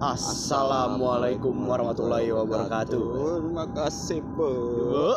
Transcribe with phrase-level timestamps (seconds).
[0.00, 3.04] Assalamualaikum warahmatullahi wabarakatuh.
[3.44, 4.48] Terima kasih, Bu.
[4.88, 5.12] Bu.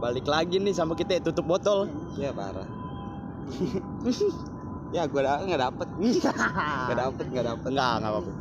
[0.00, 1.84] Balik lagi nih sama kita tutup botol.
[2.16, 2.64] Ya parah.
[4.88, 7.68] ya gue da nggak dapet, nggak dapet, nggak dapet.
[7.68, 8.32] Enggak, enggak apa-apa.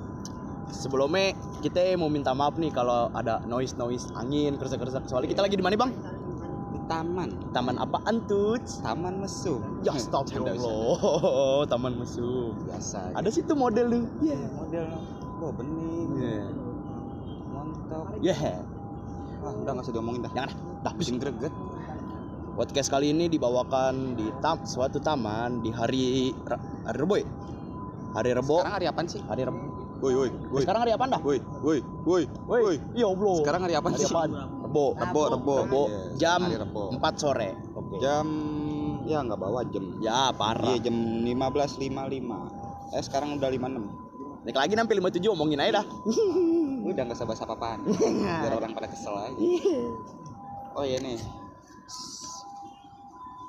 [0.71, 5.03] Sebelumnya kita mau minta maaf nih kalau ada noise noise angin kerasa-kerasa.
[5.11, 5.91] Soalnya kita lagi di mana bang?
[6.71, 8.55] Di taman, Taman apaan tuh?
[8.79, 9.59] taman mesum.
[9.83, 12.55] Ya astagfirullah, taman mesum.
[12.63, 13.11] Biasa.
[13.11, 14.01] Ada situ model lu.
[14.23, 14.39] Iya.
[14.55, 14.87] model,
[15.37, 16.45] oh bening, Iya.
[17.47, 18.05] montok.
[18.19, 18.61] Yeah.
[19.37, 20.31] Ah, udah nggak usah diomongin dah.
[20.33, 20.49] Jangan
[20.81, 20.93] dah.
[20.97, 21.53] Bikin greget.
[22.57, 27.15] Podcast kali ini dibawakan di tam suatu taman di hari hari Rebo.
[27.21, 27.27] ya?
[28.17, 28.57] Hari Rebo.
[28.57, 29.21] Sekarang hari apaan sih?
[29.21, 29.61] Hari Rebo.
[29.97, 31.21] Woi, woi, woi, Sekarang hari apa dah?
[31.25, 32.75] woi, woi, woi, woi.
[32.93, 33.35] Iya, Allah.
[33.41, 34.05] Sekarang hari hari sih?
[34.09, 34.85] Rebo.
[34.93, 35.81] Rebo, rebo, Rebo.
[35.89, 36.41] Iya, Jam.
[36.97, 37.49] 4 sore.
[37.73, 37.97] Oke.
[38.01, 38.27] Jam
[39.07, 39.85] ya nggak bawa jam.
[40.01, 40.65] Ya, parah.
[40.73, 44.06] Iya jam 15.55 Eh sekarang udah 56
[44.47, 45.85] Naik lagi sampai 57 omongin aja dah.
[46.87, 47.83] Udah nggak sabar apa-apaan.
[47.83, 49.35] Biar orang pada kesel aja.
[50.71, 51.19] Oh iya nih.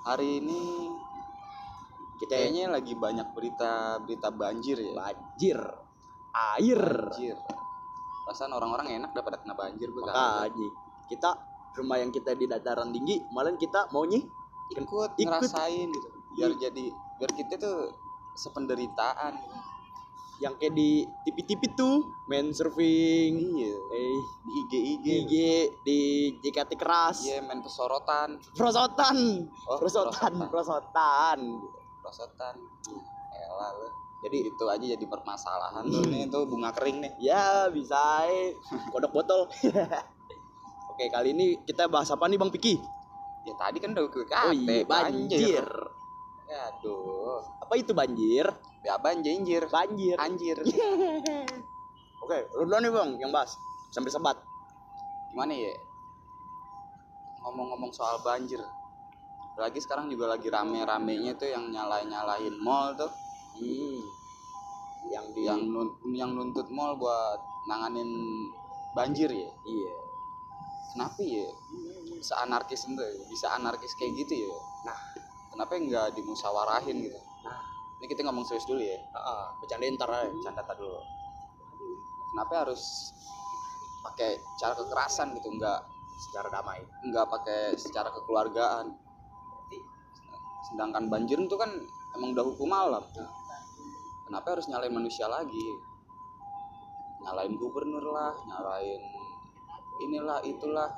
[0.03, 0.91] Hari ini
[2.19, 4.91] Kita Kayaknya lagi banyak berita-berita banjir ya.
[4.91, 5.59] Banjir.
[6.59, 6.83] Air.
[6.83, 7.39] Banjir.
[8.27, 10.69] Perasaan orang-orang enak daripada kena banjir gue Makanya
[11.07, 11.31] kita
[11.79, 14.19] rumah yang kita di dataran tinggi, malah kita maunya
[14.75, 15.15] Ikut, Ikut.
[15.15, 16.09] ngerasain gitu.
[16.35, 16.91] Biar jadi
[17.23, 17.95] Biar kita tuh
[18.35, 19.39] sependeritaan
[20.39, 25.35] yang kayak di TV-TV tuh main surfing, Iya eh Di IG-IG IG
[25.83, 25.99] di
[26.39, 27.27] JKT keras.
[27.27, 29.17] Iya main pesorotan Prosotan.
[29.67, 31.39] Oh, prosotan, prosotan.
[31.99, 32.55] Prosotan
[33.35, 38.27] Elah lu jadi itu aja jadi permasalahan tuh nih tuh bunga kering nih Ya, bisa
[38.27, 38.51] eh.
[38.91, 39.47] Kodok botol.
[40.91, 42.83] Oke, kali ini kita bahas apa nih Bang Piki?
[43.47, 45.65] ya tadi kan udah gue kate oh iya, banjir.
[46.45, 48.45] ya aduh Apa itu banjir?
[48.81, 50.15] Ya banjir Banjir.
[50.17, 50.57] anjir
[52.23, 53.57] Oke, lu duluan nih Bang yang bahas.
[53.89, 54.37] Sambil sebat.
[55.29, 55.73] gimana ya
[57.43, 58.59] ngomong-ngomong soal banjir
[59.55, 63.11] lagi sekarang juga lagi rame-ramenya tuh yang nyalain-nyalain mall tuh
[63.59, 63.99] Hmm.
[65.11, 68.07] Yang di yang nun- yang nuntut mall buat nanganin
[68.93, 69.95] banjir ya iya.
[70.93, 71.49] kenapa ya
[72.21, 73.11] seanarkis itu ya?
[73.27, 74.55] bisa anarkis kayak gitu ya
[74.85, 74.95] Nah,
[75.51, 77.19] kenapa nggak dimusyawarahin gitu
[77.99, 78.95] ini kita ngomong serius dulu ya.
[78.95, 80.31] Heeh, bercandain ntar aja.
[80.47, 81.03] canda tar dulu.
[82.35, 83.11] Kenapa harus
[84.07, 85.51] pakai cara kekerasan gitu?
[85.51, 85.81] Nggak
[86.29, 86.83] secara damai.
[87.07, 88.95] nggak pakai secara kekeluargaan.
[90.71, 91.71] Sedangkan banjir itu kan
[92.15, 93.03] emang udah hukum alam.
[94.27, 95.69] Kenapa harus nyalain manusia lagi?
[97.25, 99.03] Nyalain gubernur lah nyalain
[99.99, 100.91] inilah itulah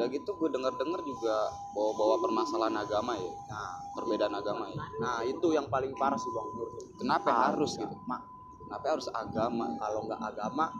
[0.00, 1.36] udah gitu gue denger denger juga
[1.70, 6.48] bawa-bawa permasalahan agama ya Nah, perbedaan agama ya nah itu yang paling parah sih Bang
[6.48, 6.84] menurut gua.
[6.96, 8.20] kenapa harus gitu Mak,
[8.64, 10.72] kenapa harus agama kalau nggak agama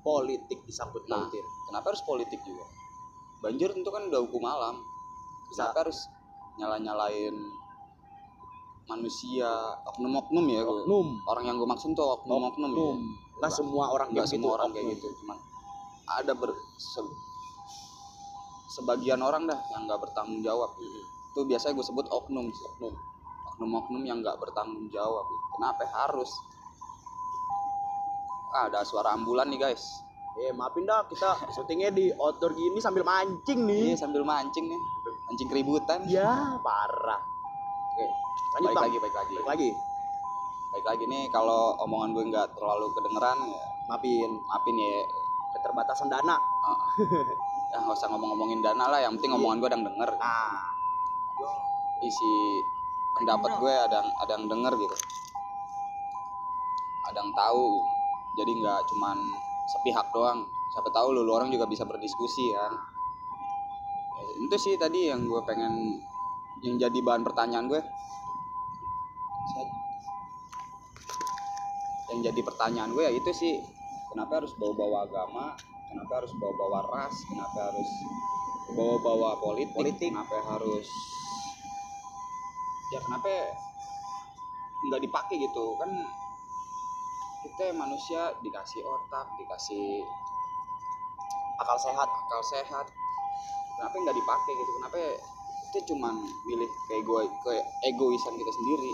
[0.00, 1.26] politik disangkut Nah.
[1.66, 2.62] kenapa harus politik juga
[3.40, 4.78] banjir itu kan udah hukum alam
[5.50, 5.98] kenapa harus
[6.54, 7.34] nyala nyalain
[8.84, 9.48] manusia
[9.88, 10.84] oknum-oknum ya gua.
[10.84, 11.08] Oknum.
[11.26, 12.98] orang yang gue maksud tuh oknum-oknum ya Oknum.
[13.34, 14.94] Nggak semua orang nggak kayak semua gitu, orang kayak oknum.
[14.94, 15.36] gitu cuman
[16.06, 17.16] ada ber se-
[18.74, 22.94] sebagian orang dah yang nggak bertanggung jawab itu biasanya gue sebut oknum sih Oknum.
[23.54, 25.22] oknum-oknum yang nggak bertanggung jawab
[25.54, 26.30] kenapa harus
[28.52, 30.02] ah, ada suara ambulan nih guys
[30.34, 33.94] Eh maafin dah kita syutingnya di outdoor gini sambil mancing nih.
[33.94, 34.80] Iya sambil mancing nih
[35.30, 37.22] mancing keributan Ya parah.
[37.94, 38.02] Oke,
[38.58, 38.82] lanjut baik bang.
[38.82, 39.70] lagi baik lagi Balik lagi.
[40.74, 44.94] baik lagi nih kalau omongan gue nggak terlalu kedengeran ya Maafin maafin ya
[45.54, 46.34] keterbatasan dana.
[46.34, 46.78] Ah.
[47.74, 50.10] ya nggak usah ngomong-ngomongin dana lah yang penting omongan gue ada yang denger.
[50.14, 50.54] Nah,
[52.06, 52.32] isi
[53.18, 54.96] pendapat gue ada yang ada yang denger gitu.
[57.10, 57.66] Ada yang tahu.
[58.38, 59.18] Jadi nggak cuman
[59.74, 60.46] sepihak doang.
[60.70, 62.74] Siapa tahu lu, lu orang juga bisa berdiskusi kan
[64.14, 65.98] Ya, itu sih tadi yang gue pengen
[66.62, 67.82] yang jadi bahan pertanyaan gue
[72.14, 73.54] yang jadi pertanyaan gue ya itu sih
[74.14, 75.58] kenapa harus bawa-bawa agama
[75.94, 77.14] kenapa harus bawa-bawa ras?
[77.30, 77.90] Kenapa harus
[78.74, 80.10] bawa-bawa politik, Politik.
[80.10, 80.88] kenapa harus
[82.90, 83.30] ya kenapa
[84.90, 85.64] nggak dipakai gitu?
[85.78, 85.90] Kan
[87.46, 90.02] kita manusia dikasih otak dikasih
[91.62, 92.08] akal sehat.
[92.10, 92.86] akal sehat.
[93.78, 94.70] Kenapa nggak dipakai gitu?
[94.82, 94.98] Kenapa
[95.70, 96.14] kita cuman
[96.46, 97.54] milih kayak gue ke
[97.86, 98.90] egoisan kita sendiri?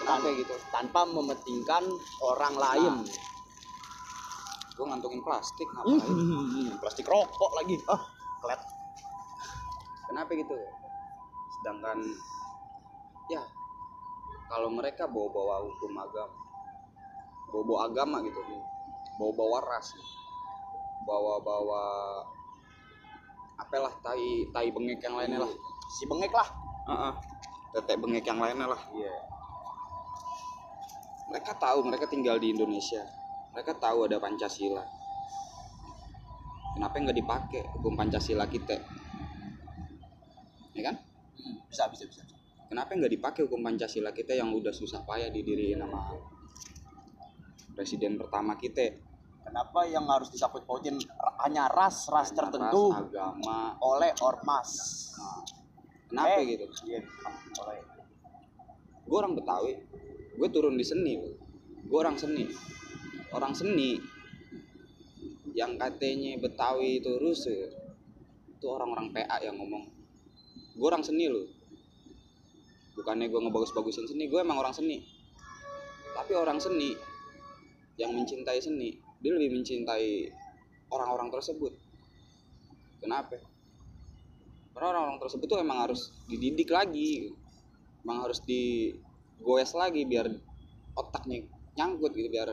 [0.00, 0.54] Kenapa gitu?
[0.72, 1.84] Tanpa mementingkan
[2.24, 2.94] orang lain.
[4.74, 6.02] Gue ngantongin plastik ngapain?
[6.02, 7.78] Hmm, plastik rokok lagi.
[7.86, 8.02] Ah,
[8.42, 8.60] kelet.
[10.10, 10.54] kenapa gitu?
[11.58, 11.98] Sedangkan
[13.30, 13.42] ya
[14.50, 16.36] kalau mereka bawa-bawa hukum agama
[17.48, 18.42] bawa-bawa agama gitu
[19.16, 19.94] bawa-bawa ras
[21.06, 21.82] bawa-bawa
[23.54, 25.52] apalah tai tai bengek yang lainnya lah.
[25.94, 26.48] Si bengek lah.
[26.90, 27.12] Heeh.
[27.74, 28.82] tetek bengek yang lainnya lah.
[28.90, 29.14] Iya.
[31.30, 33.02] Mereka tahu mereka tinggal di Indonesia
[33.54, 34.82] mereka tahu ada Pancasila.
[36.74, 38.74] Kenapa nggak dipakai hukum Pancasila kita?
[40.74, 40.98] Ya kan?
[41.70, 42.22] Bisa bisa bisa.
[42.66, 46.18] Kenapa nggak dipakai hukum Pancasila kita yang udah susah payah didiriin sama
[47.78, 48.98] presiden pertama kita?
[49.44, 50.98] Kenapa yang harus disangkut pautin
[51.46, 53.78] hanya ras ras tertentu ras, agama.
[53.78, 54.70] Oleh ormas.
[55.14, 55.44] Nah,
[56.10, 56.64] kenapa Eh, gitu?
[56.90, 57.00] iya
[57.62, 57.78] oleh.
[59.04, 59.78] Gue orang Betawi.
[60.34, 61.14] Gue turun di seni
[61.84, 62.48] gue orang seni
[63.34, 63.98] orang seni
[65.54, 67.70] yang katanya Betawi itu rusuh
[68.54, 69.90] itu orang-orang PA yang ngomong
[70.74, 71.46] gue orang seni loh
[72.94, 75.02] bukannya gue ngebagus-bagusin seni gue emang orang seni.
[76.14, 76.94] Tapi orang seni
[77.98, 80.30] yang mencintai seni dia lebih mencintai
[80.94, 81.74] orang-orang tersebut.
[83.02, 83.42] Kenapa?
[84.74, 87.30] Karena orang-orang tersebut tuh emang harus dididik lagi
[88.04, 90.28] emang harus digoes lagi biar
[90.92, 92.52] otaknya nyangkut gitu biar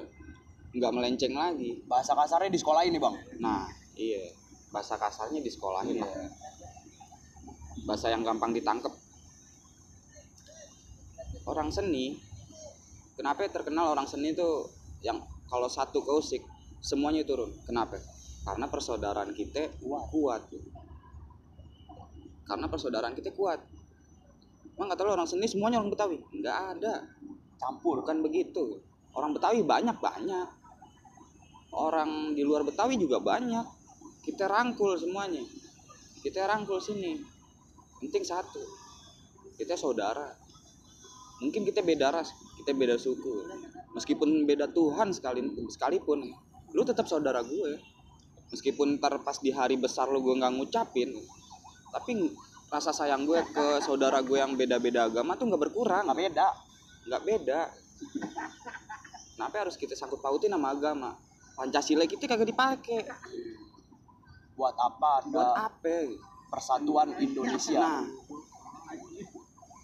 [0.72, 1.84] nggak melenceng lagi.
[1.88, 3.16] Bahasa kasarnya di sekolah ini bang.
[3.44, 4.32] Nah iya.
[4.72, 6.08] Bahasa kasarnya di sekolahin Iya.
[6.08, 6.32] lah.
[7.82, 8.94] bahasa yang gampang ditangkep.
[11.50, 12.14] Orang seni
[13.18, 14.70] kenapa terkenal orang seni tuh
[15.02, 15.18] yang
[15.50, 16.46] kalau satu keusik
[16.80, 17.50] semuanya turun?
[17.66, 17.98] Kenapa?
[18.46, 20.04] Karena persaudaraan kita Kuat.
[20.14, 20.44] kuat.
[22.46, 23.60] Karena persaudaraan kita kuat.
[24.78, 26.18] Emang kata lo orang seni semuanya orang Betawi?
[26.38, 27.02] Nggak ada.
[27.58, 28.02] Campur.
[28.06, 28.82] Bukan begitu.
[29.14, 30.48] Orang Betawi banyak banyak
[31.76, 33.66] orang di luar Betawi juga banyak.
[34.22, 35.42] Kita rangkul semuanya.
[36.22, 37.18] Kita rangkul sini.
[37.98, 38.62] Penting satu
[39.58, 40.26] kita saudara.
[41.42, 43.46] Mungkin kita beda ras kita beda suku.
[43.98, 46.22] Meskipun beda Tuhan sekali sekalipun
[46.74, 47.82] lu tetap saudara gue.
[48.52, 51.16] Meskipun ntar pas di hari besar lu gue nggak ngucapin
[51.92, 52.32] tapi
[52.72, 56.48] rasa sayang gue ke saudara gue yang beda-beda agama tuh nggak berkurang nggak beda.
[57.10, 57.60] Nggak beda.
[59.38, 61.18] Kenapa harus kita sangkut pautin sama agama
[61.56, 63.06] pancasila kita kagak dipakai
[64.56, 65.98] buat apa buat apa?
[66.52, 67.80] Persatuan Indonesia?
[67.80, 68.04] nah.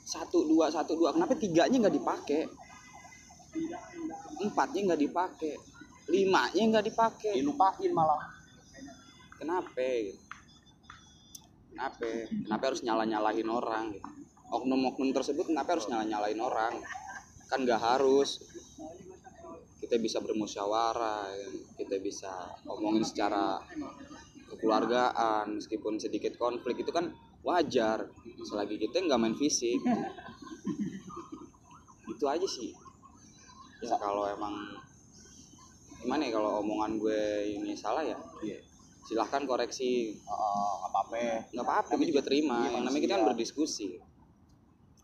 [0.08, 1.16] Satu dua satu dua.
[1.16, 2.42] Kenapa tiganya nggak dipakai
[4.44, 5.56] empatnya nggak dipakai
[6.08, 8.22] limanya nggak dipakai dilupain malah.
[9.40, 9.90] Kenapa?
[11.72, 12.10] Kenapa?
[12.26, 13.96] Kenapa harus nyala nyalahin orang
[14.48, 16.74] oknum-oknum tersebut kenapa harus nyala nyalahin orang?
[17.52, 18.44] Kan nggak harus
[19.88, 21.48] kita bisa bermusyawarah ya.
[21.80, 22.28] kita bisa
[22.68, 23.56] ngomongin secara
[24.52, 27.08] kekeluargaan meskipun sedikit konflik itu kan
[27.40, 28.12] wajar
[28.44, 29.80] selagi kita nggak main fisik
[32.12, 32.76] itu aja sih
[33.80, 34.60] ya kalau emang
[36.04, 37.22] gimana ya kalau omongan gue
[37.56, 38.60] ini salah ya Iya.
[39.08, 44.04] silahkan koreksi nggak apa-apa nggak apa-apa gue juga terima Iya, yang namanya kita kan berdiskusi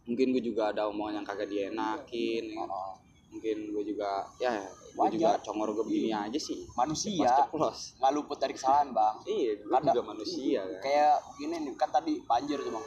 [0.04, 2.68] mungkin gue juga ada omongan yang kagak dienakin ya.
[2.68, 2.92] Heeh.
[3.34, 4.62] Mungkin gue juga ya
[4.94, 6.70] gue juga congor gue begini aja sih.
[6.78, 7.50] Manusia.
[7.50, 7.98] Ceplos.
[7.98, 9.16] Nggak luput dari kesalahan bang.
[9.26, 10.82] Iya gue juga manusia kan.
[10.86, 12.86] kayak gini nih kan tadi banjir tuh bang.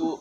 [0.00, 0.16] Tuh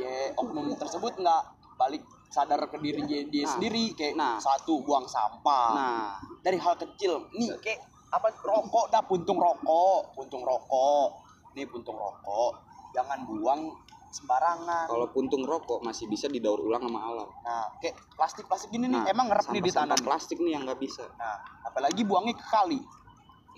[0.00, 1.42] ya oknum tersebut nggak
[1.76, 2.02] balik
[2.32, 4.36] sadar ke diri dia, dia Nah, sendiri kayak nah.
[4.40, 5.68] satu buang sampah.
[5.76, 6.08] Nah.
[6.42, 11.20] Dari hal kecil nih kayak apa rokok dah puntung rokok puntung rokok.
[11.52, 12.58] Nih puntung rokok.
[12.96, 13.74] Jangan buang
[14.14, 14.86] sembarangan.
[14.86, 17.28] Kalau puntung rokok masih bisa didaur ulang sama alam.
[17.42, 20.62] Nah kayak plastik plastik gini nih Nah, emang ngerep nih di tanah plastik nih yang
[20.62, 21.02] nggak bisa.
[21.18, 22.78] Nah apalagi buangnya ke kali.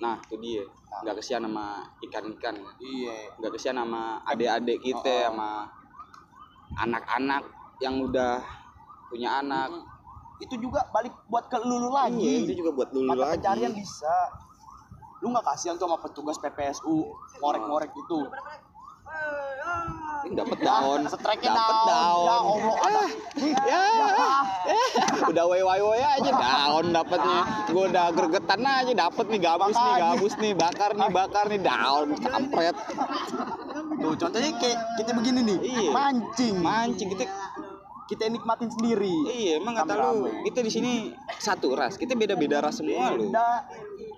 [0.01, 0.65] Nah itu dia.
[1.05, 2.57] Nggak kesian sama ikan-ikan.
[2.57, 2.71] Ya.
[2.81, 3.17] iya.
[3.37, 5.25] Nggak kesian sama adik-adik kita Oh, oh.
[5.29, 5.49] sama
[6.81, 7.45] anak-anak
[7.79, 8.41] yang udah
[9.13, 9.71] punya anak.
[10.37, 12.33] Itu juga balik buat ke lulu Iya, lagi.
[12.45, 13.41] itu juga buat dulu mata lagi.
[13.41, 14.17] pencarian bisa.
[15.21, 17.09] Lu nggak kasihan tuh sama petugas PPSU
[17.41, 18.19] ngorek-ngorek itu
[20.35, 21.01] dapat daun.
[21.07, 21.87] Dapat daun.
[21.87, 22.19] daun.
[22.27, 23.05] Ya Allah, ada.
[23.47, 23.83] ya,
[24.67, 25.27] ya.
[25.31, 26.31] udah way way way aja.
[26.35, 27.41] Daun dapatnya
[27.71, 28.93] gue udah gregetan aja.
[29.07, 31.61] Dapat nih gabus nih gabus nih bakar nih bakar nih.
[31.63, 32.77] Daun kampret.
[34.03, 35.59] Tuh contohnya kayak kita begini nih.
[35.63, 35.91] Iya.
[35.95, 36.55] mancing.
[36.59, 37.25] Mancing kita
[38.07, 39.15] kita nikmatin sendiri.
[39.31, 40.93] Iya emang kata lu kita di sini
[41.39, 41.99] satu ras.
[41.99, 43.31] Kita beda beda ras semua lu.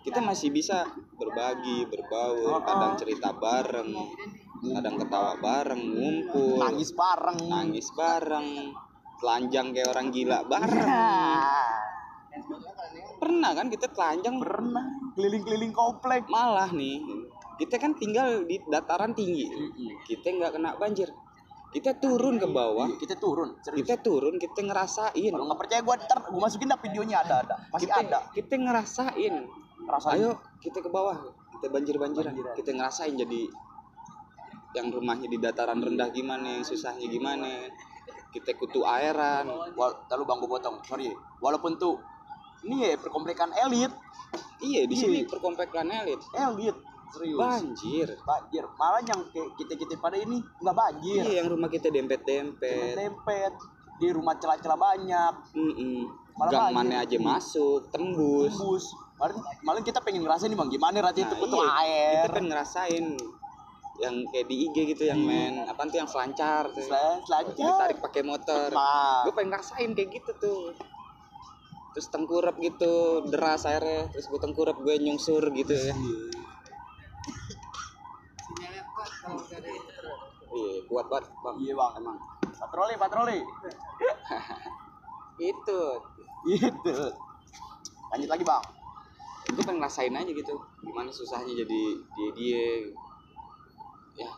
[0.04, 0.88] Kita masih bisa
[1.18, 3.92] berbagi berbaur kadang cerita bareng
[4.58, 6.58] kadang ketawa bareng ngumpul.
[6.58, 7.38] Nangis bareng.
[7.46, 8.48] Nangis bareng.
[9.18, 10.88] Telanjang kayak orang gila bareng.
[10.88, 11.74] Nah,
[13.18, 14.38] pernah kan kita telanjang?
[14.38, 14.84] Pernah.
[15.18, 16.30] Keliling-keliling komplek.
[16.30, 17.02] Malah nih
[17.58, 19.50] kita kan tinggal di dataran tinggi.
[20.06, 21.10] Kita nggak kena banjir.
[21.68, 22.88] Kita turun ke bawah.
[22.88, 23.84] Iya, kita turun serius.
[23.84, 25.32] Kita turun kita ngerasain.
[25.34, 27.54] Kalau nggak percaya gue ntar gue masukin dah videonya ada ada.
[27.68, 28.18] Pasti kita ada.
[28.32, 29.34] kita ngerasain.
[29.84, 30.30] Rasain ayo
[30.62, 31.18] kita ke bawah.
[31.58, 32.32] Kita banjir Banjiran.
[32.54, 33.50] kita ngerasain jadi
[34.72, 37.68] yang rumahnya di dataran rendah gimana susahnya gimana.
[38.28, 40.76] Kita kutu airan lalu bang gue potong.
[40.82, 41.08] Sorry
[41.38, 41.96] walaupun tuh
[42.62, 43.88] ini ya perkomplikan elit.
[44.60, 45.02] Iya di Iya.
[45.02, 46.20] sini perkompekan elit.
[46.34, 46.76] Elit
[47.08, 47.40] serius.
[47.40, 48.08] Banjir.
[48.20, 48.64] Banjir.
[48.76, 51.22] Malah yang kayak kita kita pada ini nggak banjir.
[51.24, 53.52] Iya yang rumah kita dempet dempet dempet
[53.96, 55.34] di rumah celah-celah banyak.
[56.36, 58.52] Malah gang mana aja masuk tembus.
[58.54, 58.84] Tembus.
[59.18, 59.34] Malah,
[59.66, 62.14] malah kita pengen ngerasain nih bang gimana rasanya Nah, itu kutu iya, air.
[62.22, 63.04] kita pengen ngerasain
[63.98, 66.86] yang kayak di IG gitu yang main apa tuh yang selancar tuh.
[66.86, 67.54] Selancar.
[67.58, 68.70] Ditarik pakai motor.
[69.26, 70.62] Gue pengen ngerasain kayak gitu tuh.
[71.98, 74.06] Terus tengkurap gitu deras airnya.
[74.14, 75.94] Terus gue tengkurap gue nyungsur gitu ya.
[80.48, 80.78] Iya.
[80.86, 81.56] Kuat banget bang.
[81.58, 81.92] Iya bang.
[81.98, 82.16] Emang.
[82.54, 83.38] Patroli patroli.
[85.50, 85.82] Itu
[86.46, 86.96] gitu.
[88.14, 88.64] Lanjut lagi bang.
[89.58, 91.82] Gue pengen ngerasain aja gitu gimana susahnya jadi
[92.14, 92.62] dia dia
[94.18, 94.30] ya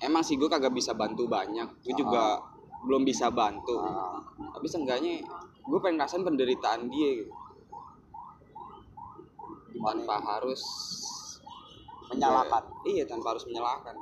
[0.00, 1.68] emang sih gue kagak bisa bantu banyak.
[1.80, 2.42] Gue juga
[2.80, 3.78] belum bisa bantu.
[3.78, 4.18] Ah.
[4.50, 5.22] tapi seenggaknya
[5.60, 7.10] gue pengen ngerasain penderitaan dia.
[7.16, 7.32] Gitu
[9.70, 10.62] Gimana tanpa harus
[12.08, 12.62] menyalahkan.
[12.84, 13.94] iya tanpa harus menyalahkan.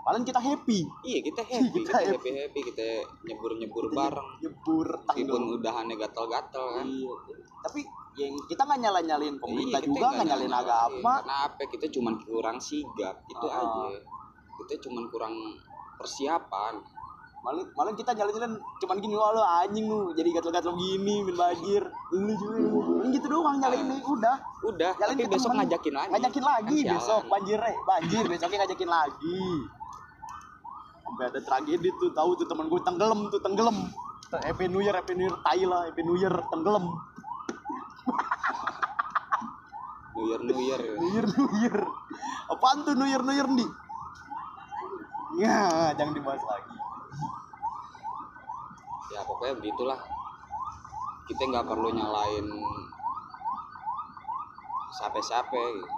[0.00, 0.88] Paling kita happy.
[1.02, 2.12] Iya kita happy Kita kita happy.
[2.16, 2.86] happy happy kita
[3.22, 4.28] nyebur nyebur bareng.
[4.40, 6.86] nyebur meskipun udahannya gatel-gatel kan?
[6.88, 7.14] Iya.
[7.60, 7.80] Tapi
[8.16, 10.64] yang kita nggak nyala nyalin pemerintah Iya, juga nggak nyalin nyalain.
[10.64, 11.12] agama.
[11.20, 11.62] karena apa?
[11.68, 13.60] Kita cuman kurang sigap itu Ah.
[13.60, 13.86] aja
[14.64, 15.34] kita cuman kurang
[15.98, 16.82] persiapan
[17.38, 21.38] Malah malah kita nyalin cuman gini wah lu anjing lu jadi gatel gatel gini min
[21.38, 21.86] banjir.
[22.10, 24.36] Lu juga gitu doang nyalin nih udah.
[24.66, 25.58] udah Nyalin tapi besok temen.
[25.62, 27.76] ngajakin lagi Ngajakin lagi Kan besok banjir eh.
[27.86, 29.42] banjir besoknya ngajakin lagi.
[31.06, 33.76] Sampai ada tragedi tuh tahu tuh temen gue tenggelam tuh tenggelam.
[34.28, 36.84] Happy New Year, Happy New Year, tai lah, Happy New Year, tenggelam.
[40.12, 41.76] New Year New Year New Year, New Year.
[42.52, 43.87] Apaan tuh New Year, New Year nih?
[45.38, 46.74] Ya, jangan dibahas lagi.
[49.08, 49.96] ya pokoknya begitulah
[51.30, 52.46] kita nggak perlu nyalain
[54.98, 55.88] siapa-siapa gitu.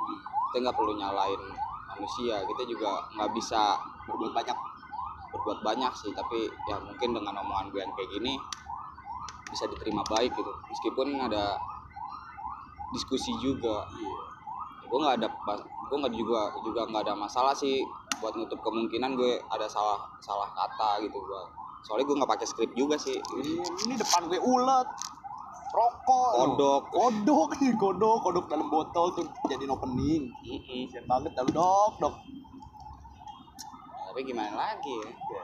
[0.52, 1.42] kita nggak perlu nyalain
[1.90, 4.58] manusia kita juga nggak bisa Berbuat banyak.
[5.32, 8.34] berbuat banyak sih tapi ya mungkin dengan omongan gue yang kayak gini
[9.48, 11.56] bisa diterima baik gitu meskipun ada
[12.92, 13.88] diskusi juga
[14.84, 15.28] gue nggak ada
[15.90, 17.82] gue nggak juga juga nggak ada masalah sih
[18.18, 21.42] buat nutup kemungkinan gue ada salah salah kata gitu gue
[21.80, 23.52] soalnya gue nggak pakai skrip juga sih Ini,
[23.88, 24.88] ini depan gue ulet.
[25.70, 26.30] Rokok.
[26.34, 26.82] Kodok.
[26.90, 30.26] Kodok nih, kodok, kodok dalam botol tuh jadi opening.
[30.42, 32.14] Kasian banget lalu dok, dok.
[34.10, 35.42] tapi gimana lagi ya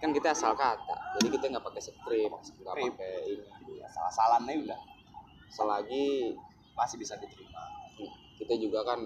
[0.00, 4.80] kan kita asal kata jadi kita nggak pakai skrip nggak pakai ini Ya, salah-salahnya udah
[5.52, 6.32] selagi
[6.72, 7.60] masih bisa diterima.
[8.40, 9.04] kita juga kan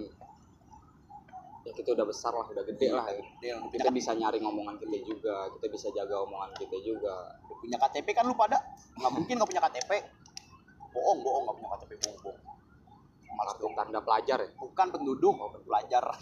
[1.63, 3.23] ya kita udah besar lah udah gede lah ya.
[3.39, 8.07] Dia kita bisa nyari ngomongan kita juga kita bisa jaga omongan kita juga punya KTP
[8.11, 8.59] kan lu pada
[8.99, 9.91] nggak mungkin nggak punya KTP.
[10.93, 12.37] Bohong, bohong nggak punya KTP, bohong, bohong.
[13.33, 16.03] Malas kartu tanda pelajar ya bukan penduduk, pelajar.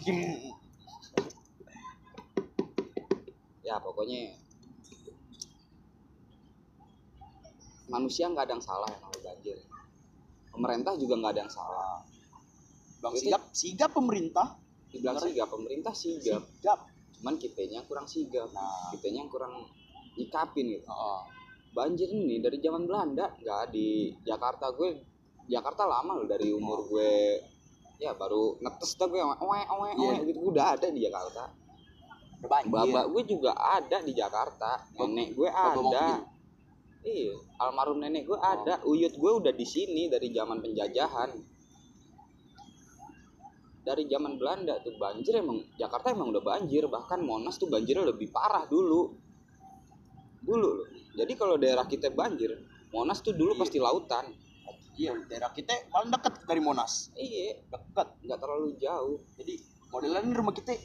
[3.62, 4.34] ya pokoknya
[7.86, 9.54] manusia nggak ada yang salah yang banjir
[10.50, 12.02] pemerintah juga nggak ada yang salah
[13.02, 14.61] Bang Itu- sigap, sigap pemerintah.
[14.92, 16.42] Dibilang sigap pemerintah sigap.
[16.60, 16.80] Sigap.
[17.18, 18.50] cuman kitanya kurang sigap.
[18.50, 18.90] Nah.
[18.92, 19.64] kitanya kurang
[20.18, 20.84] nyikapin gitu.
[20.86, 21.20] Heeh.
[21.72, 25.00] banjir ini dari zaman Belanda nggak di Jakarta gue.
[25.48, 27.40] Jakarta lama loh dari umur gue.
[27.96, 30.20] Ya baru netes dah gue owe owe owe Iya.
[30.28, 30.38] gitu.
[30.44, 31.44] Gue udah ada di Jakarta.
[32.42, 32.74] Banjir.
[32.74, 34.70] babak gue juga ada di Jakarta.
[34.98, 36.26] Nenek gue Bapak ada.
[37.06, 37.32] iya
[37.62, 38.82] almarhum nenek gue ada.
[38.84, 41.30] Uyut gue udah di sini dari zaman penjajahan
[43.82, 48.30] dari zaman Belanda tuh banjir emang Jakarta emang udah banjir bahkan Monas tuh banjirnya lebih
[48.30, 49.10] parah dulu
[50.40, 52.50] dulu loh jadi kalau daerah kita banjir
[52.90, 53.60] Monas tuh dulu Iya.
[53.60, 54.26] pasti lautan
[54.92, 57.08] Iya, daerah kita paling deket dari Monas.
[57.14, 58.12] iya Deket.
[58.20, 59.54] nggak terlalu jauh Jadi
[59.88, 60.76] modelnya ini rumah kita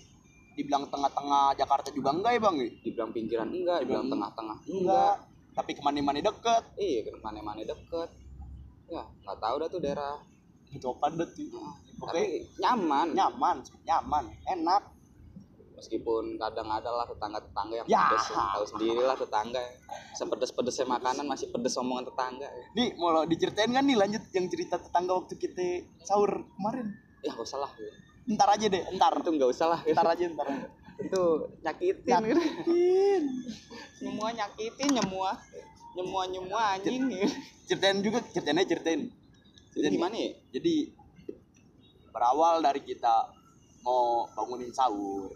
[0.55, 2.55] dibilang tengah-tengah Jakarta juga enggak ya bang?
[2.81, 5.53] dibilang pinggiran enggak dibilang tengah-tengah enggak Enggak.
[5.53, 6.63] Tapi ke mana-mana deket.
[6.77, 8.09] iya ke mana-mana deket
[8.87, 10.15] ya nggak tahu dah tuh daerah
[10.69, 11.47] Itu apa deh tuh?
[11.97, 12.23] Oke,
[12.57, 14.83] nyaman nyaman, nyaman, enak.
[15.73, 18.09] meskipun kadang ada lah tetangga-tetangga yang Ya.
[18.09, 19.61] pedes tahu sendiri lah tetangga
[20.11, 24.81] sepedes-pedesnya makanan masih pedes omongan tetangga Nih mau lo diceritain kan nih lanjut yang cerita
[24.81, 26.97] tetangga waktu kita sahur kemarin.
[27.21, 27.69] ya gak usah lah
[28.25, 29.13] Ntar aja deh, ntar.
[29.15, 30.47] itu nggak usah lah Ntar aja, ntar.
[30.97, 31.21] itu
[31.61, 32.09] nyakitin.
[32.09, 33.23] Nyakitin.
[34.01, 35.31] nyemua nyakitin nyemua
[35.93, 37.05] nyemua nyemua anjing
[37.63, 39.13] Ceritain juga, ceritainnya ceritain.
[39.77, 40.31] Jadi gimana ya?
[40.57, 40.73] Jadi
[42.09, 43.15] berawal dari kita
[43.85, 45.29] mau bangunin sahur.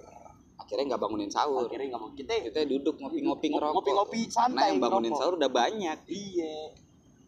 [0.62, 1.68] akhirnya nggak bangunin sahur.
[1.68, 3.76] Akhirnya nggak mau kita kita duduk ngopi-ngopi ngerokok.
[3.82, 4.66] Ngopi-ngopi nah santai.
[4.72, 5.20] yang bangunin ngerokok.
[5.20, 5.98] sahur udah banyak.
[6.08, 6.56] Iya.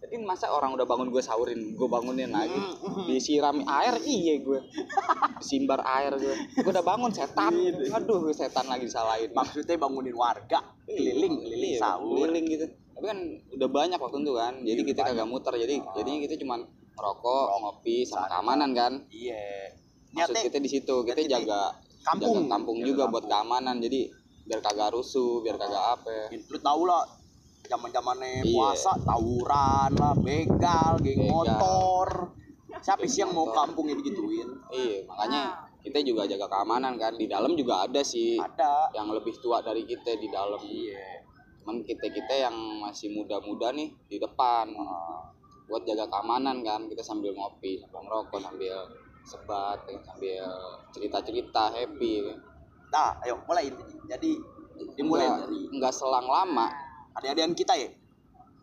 [0.03, 2.59] jadi masa orang udah bangun gue sahurin gue bangunin lagi.
[3.07, 4.59] disiram air iya gue
[5.39, 7.55] disimbar air gue gue udah bangun setan.
[7.55, 7.87] Iya.
[7.95, 9.31] aduh gue setan lagi disalahin.
[9.31, 12.19] Maksudnya bangunin warga keliling keliling Iya, sahur.
[12.19, 12.65] keliling gitu.
[12.67, 13.19] Tapi kan
[13.55, 14.53] udah banyak waktu itu kan.
[14.59, 15.53] Jadi Iya, kita kagak muter.
[15.55, 16.59] Jadi jadinya kita cuman
[16.95, 18.93] rokok ngopi sama keamanan kan?
[19.09, 19.73] Iya.
[20.13, 21.73] maksud kita di situ kita jaga
[22.03, 22.37] kampung.
[22.37, 23.13] jaga kampung Jaga juga kampung.
[23.13, 23.75] buat keamanan.
[23.79, 24.01] Jadi
[24.43, 27.01] biar kagak rusuh biar kagak apa lu tau lah
[27.63, 28.51] zaman zamannya Iya.
[28.51, 31.31] puasa tawuran lah begal geng Begal.
[31.31, 32.07] motor.
[32.75, 34.49] Siapa sih yang mau kampungnya digituin?
[34.69, 35.41] Iya makanya
[35.79, 37.15] kita juga jaga keamanan kan?
[37.15, 38.37] Di dalam juga ada sih.
[38.37, 38.93] Ada.
[38.93, 40.61] Yang lebih tua dari kita di dalam.
[40.61, 41.25] Iya.
[41.57, 44.67] Cuman kita kita yang masih muda-muda nih di depan.
[44.75, 45.32] Ah,
[45.65, 48.75] buat jaga keamanan kan kita sambil ngopi sambil ngerokok sambil
[49.23, 50.43] sebat ya, sambil
[50.91, 52.13] cerita-cerita happy.
[52.27, 52.35] Ya.
[52.91, 53.71] nah ayo mulai
[54.05, 54.31] jadi
[54.93, 56.67] dimulai Nggak- dari nggak selang lama.
[57.13, 57.89] Adik-adikan kita ya?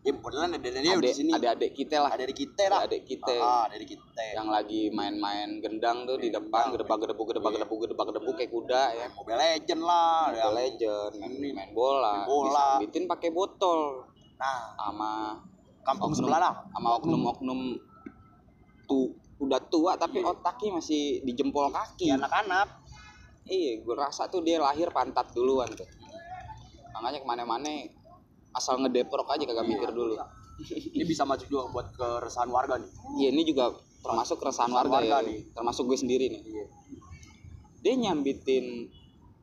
[0.01, 1.31] Ya kebetulan ada-adiknya di adik sini.
[1.31, 2.09] adik kita lah.
[2.09, 2.79] Ada di kita lah.
[2.89, 3.33] Adik kita.
[3.37, 4.23] Ah dari kita.
[4.33, 8.83] Yang lagi main-main gendang tuh di depan gedebak gedebuk gedebak gedebuk gedebak gedebuk kayak kuda
[8.97, 9.05] ya.
[9.13, 12.49] Mobile Legend lah Mobile yang- Legend main, main bola, main bola.
[12.81, 13.79] disambitin pakai botol.
[14.37, 14.73] Nah.
[14.73, 15.11] Sama
[15.81, 16.19] kampung Oknum.
[16.29, 16.53] sebelah lah.
[16.73, 17.59] Sama oknum-oknum
[18.85, 22.09] tuh udah tua tapi otaknya masih di jempol kaki.
[22.09, 22.67] Di anak-anak.
[23.49, 25.87] Iya gue rasa tuh dia lahir pantat duluan tuh.
[26.93, 27.69] Makanya ke mana-mana
[28.53, 30.13] asal ngedeprok aja kagak mikir dulu.
[30.69, 32.91] Ini bisa masuk juga buat keresahan warga nih.
[33.17, 33.73] Iya ini juga
[34.05, 35.27] termasuk keresahan Keresahan warga, warga ya.
[35.29, 35.39] nih.
[35.57, 36.41] termasuk gue sendiri nih.
[36.45, 36.65] Iya.
[37.81, 38.65] Dia nyambitin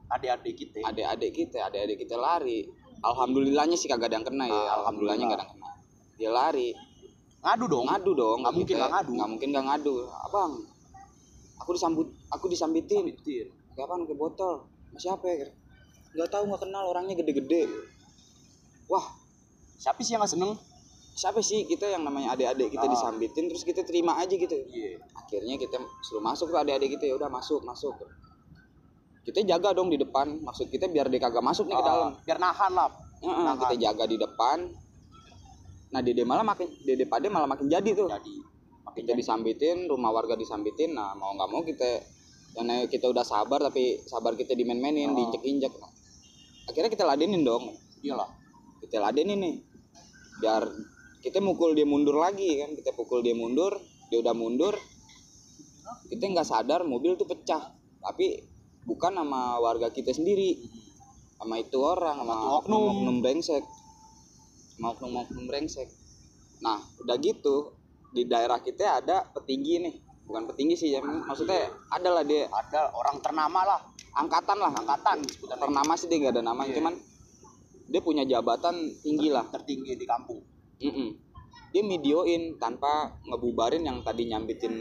[0.08, 0.78] adik-adik kita.
[0.86, 2.70] adik-adik kita adik-adik kita lari.
[3.02, 4.54] Alhamdulillahnya sih kagak ada yang kena ya.
[4.54, 5.57] Ah, alhamdulillahnya nggak ada yang kena
[6.18, 6.74] dia lari.
[7.38, 7.86] Ngadu dong.
[7.86, 9.10] Ngadu dong Nggak mungkin nggak ngadu.
[9.14, 9.94] nggak mungkin nggak ngadu.
[10.26, 10.52] Abang
[11.56, 13.06] aku disambut aku disambitin.
[13.08, 13.46] Sambitin.
[13.72, 14.66] kapan ke botol?
[14.98, 15.46] Siapa ya?
[16.12, 17.70] Nggak tahu nggak kenal orangnya gede-gede.
[18.90, 19.06] Wah.
[19.78, 20.52] Siapa sih yang nggak seneng?
[21.14, 21.62] Siapa sih?
[21.62, 22.90] Kita yang namanya adik-adik kita Ah.
[22.90, 24.54] disambitin terus kita terima aja gitu.
[24.66, 24.98] Iya.
[25.14, 27.94] Akhirnya kita suruh masuk tuh adik-adik kita ya udah masuk masuk.
[29.22, 30.42] Kita jaga dong di depan.
[30.42, 32.10] Maksud kita biar dia kagak masuk nih ke dalam.
[32.10, 32.90] Ah, biar nahan lah.
[33.18, 33.56] Heeh, Nahan.
[33.60, 34.58] kita jaga di depan
[35.88, 38.08] nah dede malah makin dede pade malah makin jadi tuh.
[38.12, 38.34] Jadi.
[38.84, 40.92] Makin kita disambitin rumah warga disambitin.
[40.96, 41.90] Nah mau nggak mau kita
[42.56, 45.16] karena kita udah sabar tapi sabar kita dimain-mainin Oh.
[45.16, 45.72] diinjek-injek.
[46.68, 47.72] Akhirnya kita ladenin dong.
[48.04, 48.28] Iyalah.
[48.84, 49.56] Kita ladenin nih.
[50.40, 50.68] Biar
[51.24, 52.76] kita mukul dia mundur lagi kan.
[52.76, 53.76] Kita pukul dia mundur
[54.08, 54.76] dia udah mundur.
[56.08, 57.72] Kita nggak sadar mobil tuh pecah.
[58.00, 58.40] Tapi
[58.88, 60.56] bukan sama warga kita sendiri.
[61.38, 62.82] Sama itu orang sama oknum.
[62.92, 63.62] oknum brengsek
[64.80, 65.88] oknum oknum brengsek
[66.58, 67.74] nah udah gitu
[68.10, 72.92] di daerah kita ada petinggi nih bukan petinggi sih ya maksudnya ada lah dia ada
[72.92, 73.80] orang ternama lah
[74.16, 76.74] angkatan lah angkatan sebutan ternama sih dia nggak ada nama Iya.
[76.80, 76.94] cuman
[77.88, 80.40] dia punya jabatan tinggi lah tertinggi di kampung
[80.78, 81.08] Mm-mm.
[81.68, 84.72] Dia videoin tanpa ngebubarin yang tadi nyambitin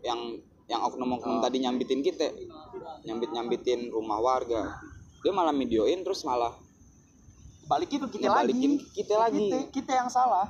[0.00, 1.42] yang yang oknum-oknum Oh.
[1.44, 2.32] tadi nyambitin kita.
[3.04, 4.80] Nyambit-nyambitin rumah warga.
[5.20, 6.56] Dia malah videoin terus malah
[7.66, 8.54] balikin ke kita lagi.
[8.54, 9.46] ngebalikin kita lagi.
[9.50, 10.46] kita, kita yang salah.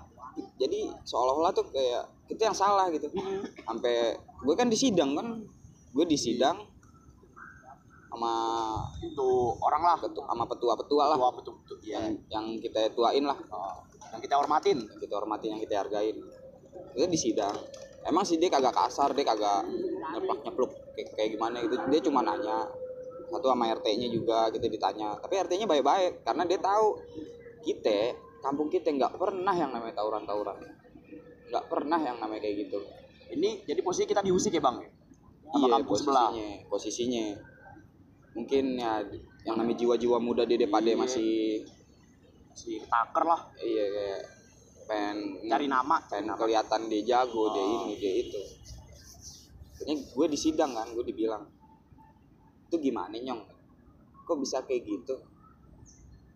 [0.60, 3.08] Jadi seolah-olah tuh kayak kita yang salah gitu.
[3.64, 5.26] Sampai gue kan di sidang kan.
[5.96, 6.60] Gue di sidang
[8.12, 8.32] sama
[9.00, 9.28] itu
[9.64, 9.96] orang lah.
[10.00, 11.16] Ketu- sama petua-petua lah.
[11.16, 13.38] Tua betul betul ya yang yang kita tuain lah.
[14.12, 14.78] yang kita hormatin.
[14.84, 16.16] Yang kita hormatin yang kita hargain.
[16.92, 17.56] Itu di sidang.
[18.06, 19.66] Emang sih dia kagak kasar dia kagak
[20.14, 21.74] nyeplak nyepluk kayak, kayak gimana gitu.
[21.88, 22.68] Dia cuma nanya
[23.26, 25.18] satu sama RT-nya juga kita ditanya.
[25.18, 26.86] Tapi RT-nya baik-baik karena dia tahu
[27.66, 30.58] kita kampung kita nggak pernah yang namanya tawuran-tawuran.
[31.50, 32.78] Nggak pernah yang namanya kayak gitu.
[33.34, 34.78] Ini jadi posisi kita diusik ya bang?
[35.50, 36.30] Sama iya kampung sebelah.
[36.30, 37.26] posisinya posisinya.
[38.36, 38.92] Mungkin ya
[39.46, 40.98] yang namanya jiwa-jiwa muda dia pada Iya.
[40.98, 41.62] masih
[42.54, 43.50] si taker lah.
[43.58, 44.22] Iya kayak
[44.86, 45.18] pengen
[45.50, 45.96] cari nama.
[46.06, 48.40] pengen kelihatan dia jago dia ini dia itu.
[49.86, 51.55] Ini gue di sidang kan gue dibilang
[52.66, 53.42] itu gimana nyong?
[54.26, 55.16] Kok bisa kayak gitu?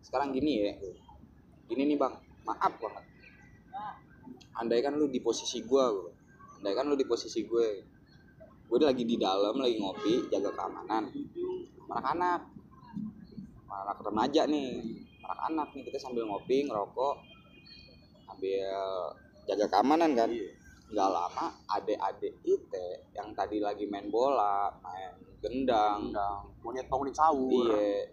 [0.00, 0.74] Sekarang gini ya
[1.70, 2.14] gini nih bang.
[2.46, 3.04] Maaf banget.
[4.58, 5.84] Andai kan lu di posisi gue
[6.60, 7.68] andai kan lu di posisi gue.
[8.66, 11.10] Gue udah lagi di dalam lagi ngopi jaga keamanan.
[11.90, 12.40] Anak-anak.
[13.70, 14.82] Anak remaja nih.
[15.26, 17.16] Anak-anak nih kita sambil ngopi ngerokok.
[18.26, 18.66] Sambil
[19.46, 20.30] jaga keamanan kan.
[20.30, 20.58] Iya.
[20.90, 26.12] nggak lama adik-adik kita yang tadi lagi main bola main gendang.
[26.12, 26.40] Undang.
[26.62, 27.68] Monyet bangunin sahur.
[27.68, 28.08] iya.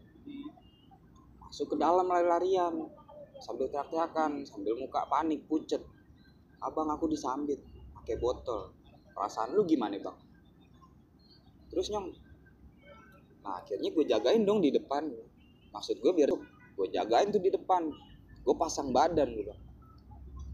[1.44, 2.74] Masuk ke dalam lari-larian.
[3.38, 5.84] Sambil teriak-teriakan sambil muka panik pucet.
[6.64, 7.62] Abang aku disambit
[7.94, 8.74] pakai botol.
[9.14, 10.18] Perasaan lu gimana bang?
[11.70, 12.08] Terus nyong?
[13.46, 15.06] Nah akhirnya gue jagain dong di depan.
[15.70, 16.34] Maksud gue biar
[16.74, 17.86] gue jagain tuh di depan.
[18.42, 19.54] Gue pasang badan gitu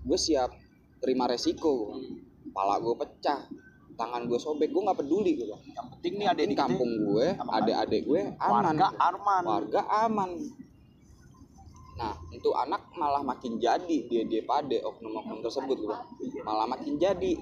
[0.03, 0.51] gue siap
[0.99, 1.95] terima resiko
[2.43, 3.47] kepala gue pecah
[3.93, 7.53] tangan gue sobek gue nggak peduli gitu Yang penting nih ada di kampung gue Aman.
[7.61, 9.43] adik-adik gue aman warga aman.
[9.45, 10.29] warga aman.
[11.93, 15.97] Nah untuk anak malah makin jadi dia dia pade oknum-oknum tersebut gue
[16.41, 17.33] malah makin jadi.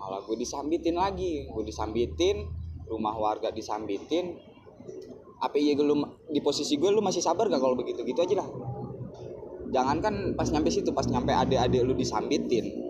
[0.00, 1.48] Malah gue disambitin lagi.
[1.48, 2.44] Gue disambitin
[2.88, 4.36] rumah warga disambitin.
[5.40, 6.00] Apa iya gue lu
[6.32, 8.48] di posisi gue lu masih sabar gak kalau begitu gitu aja lah?
[9.74, 12.83] Jangankan pas nyampe situ pas nyampe adik-adik lu disambitin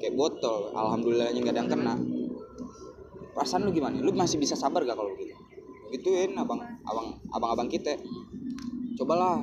[0.00, 0.72] kayak botol.
[0.72, 1.94] Alhamdulillahnya nggak ada yang kena.
[3.36, 4.00] Perasaan lu gimana?
[4.00, 5.38] Lu masih bisa sabar gak kalau begitu
[5.90, 7.98] gituin abang abang abang abang kita.
[8.96, 9.42] Cobalah.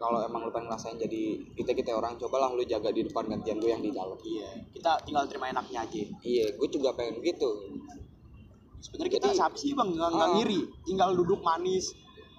[0.00, 3.60] Kalau emang lu pengen ngerasain jadi kita kita orang cobalah lu jaga di depan gantian
[3.60, 4.16] gue yang di dalam.
[4.24, 6.00] Iya, kita tinggal terima enaknya aja.
[6.24, 7.76] iya gue juga pengen gitu.
[8.80, 9.92] Sebenarnya kita siapa sih bang.
[9.92, 11.92] Nggak ngiri, tinggal duduk manis,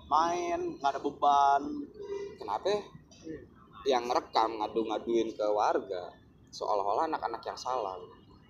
[0.10, 1.86] main, nggak ada beban.
[2.41, 2.82] kenapa?
[3.86, 6.17] Yang rekam ngadu-ngaduin ke warga
[6.51, 7.97] seolah-olah anak-anak yang salah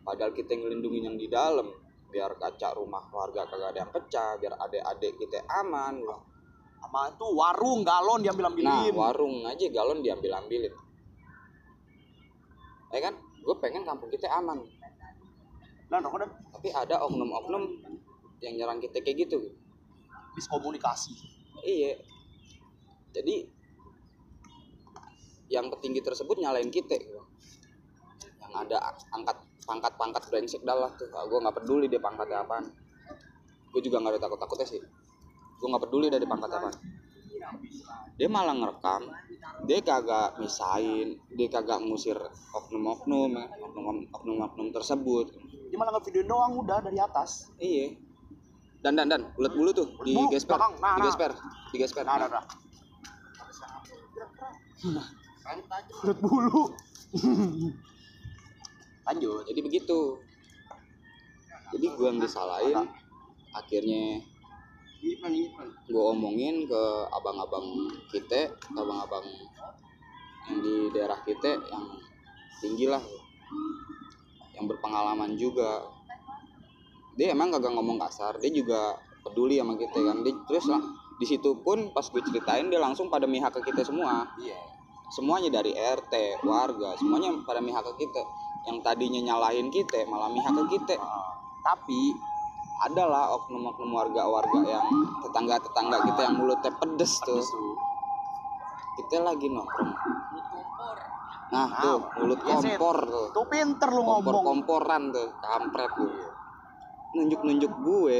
[0.01, 1.69] padahal kita yang ngelindungin yang di dalam
[2.11, 6.03] biar kaca rumah warga kagak ada yang pecah biar adik-adik kita aman
[6.81, 8.93] Sama itu warung galon diambil nah ambilin.
[8.97, 10.73] warung aja galon diambil ambilin
[12.91, 13.15] ya kan?
[13.41, 14.61] Gue pengen kampung kita aman.
[15.91, 16.07] Dan
[16.55, 17.63] tapi ada oknum-oknum
[18.39, 19.39] yang nyerang kita kayak gitu.
[20.37, 21.11] Miskomunikasi.
[21.65, 21.99] iya.
[23.11, 23.43] Jadi
[25.51, 27.19] yang petinggi tersebut nyalain kita gitu.
[28.55, 28.77] Ada
[29.13, 32.65] angkat pangkat-pangkat brengsek dah lah tuh gue nggak peduli dia pangkatnya apaan
[33.71, 34.81] gue juga nggak ada takut-takutnya sih
[35.61, 36.75] gue nggak peduli dari pangkat apaan
[38.17, 39.09] dia malah ngerekam
[39.65, 42.17] dia kagak misain dia kagak ngusir
[42.53, 45.33] oknum-oknum ya, oknum- oknum-oknum tersebut
[45.71, 47.47] Dia malah ngevideoin doang udah dari atas.
[47.55, 47.95] iya
[48.83, 50.57] dan dan dan ulet bulu tuh di gesper.
[50.57, 51.05] Nah, di nah.
[51.05, 51.31] gesper
[51.71, 52.43] di gesper Nah, nah, nah.
[56.01, 56.73] Kulit bulu.
[59.07, 59.43] Lanjut.
[59.49, 60.21] jadi begitu.
[61.71, 62.83] Jadi gue yang disalahin
[63.51, 64.19] akhirnya
[65.89, 69.25] gue omongin ke abang-abang kita abang-abang
[70.47, 71.85] yang di daerah kita yang
[72.61, 73.01] tinggi lah.
[74.53, 75.87] Yang berpengalaman juga.
[77.17, 80.21] Dia emang kagak ngomong kasar dia juga peduli sama kita kan.
[80.21, 80.81] Dia terus lah
[81.21, 84.25] di situ pun pas gue ceritain dia langsung pada mihak ke kita semua.
[84.41, 84.57] Iya.
[85.11, 88.23] semuanya dari RT warga semuanya pada mihak ke kita
[88.67, 90.95] yang tadinya nyalahin kita malah mihak ke kita.
[91.61, 92.13] Tapi
[92.81, 94.87] adalah oknum-oknum warga-warga yang
[95.21, 97.41] tetangga-tetangga kita yang mulutnya pedes tuh.
[98.97, 99.93] Kita lagi nongkrong.
[101.51, 103.27] Nah Nah, tuh mulut iya, kompor tuh.
[103.35, 104.23] Tuh pinter lu ngomong.
[104.23, 106.31] kompor-komporan tuh kampret tuh
[107.11, 108.19] nunjuk-nunjuk gue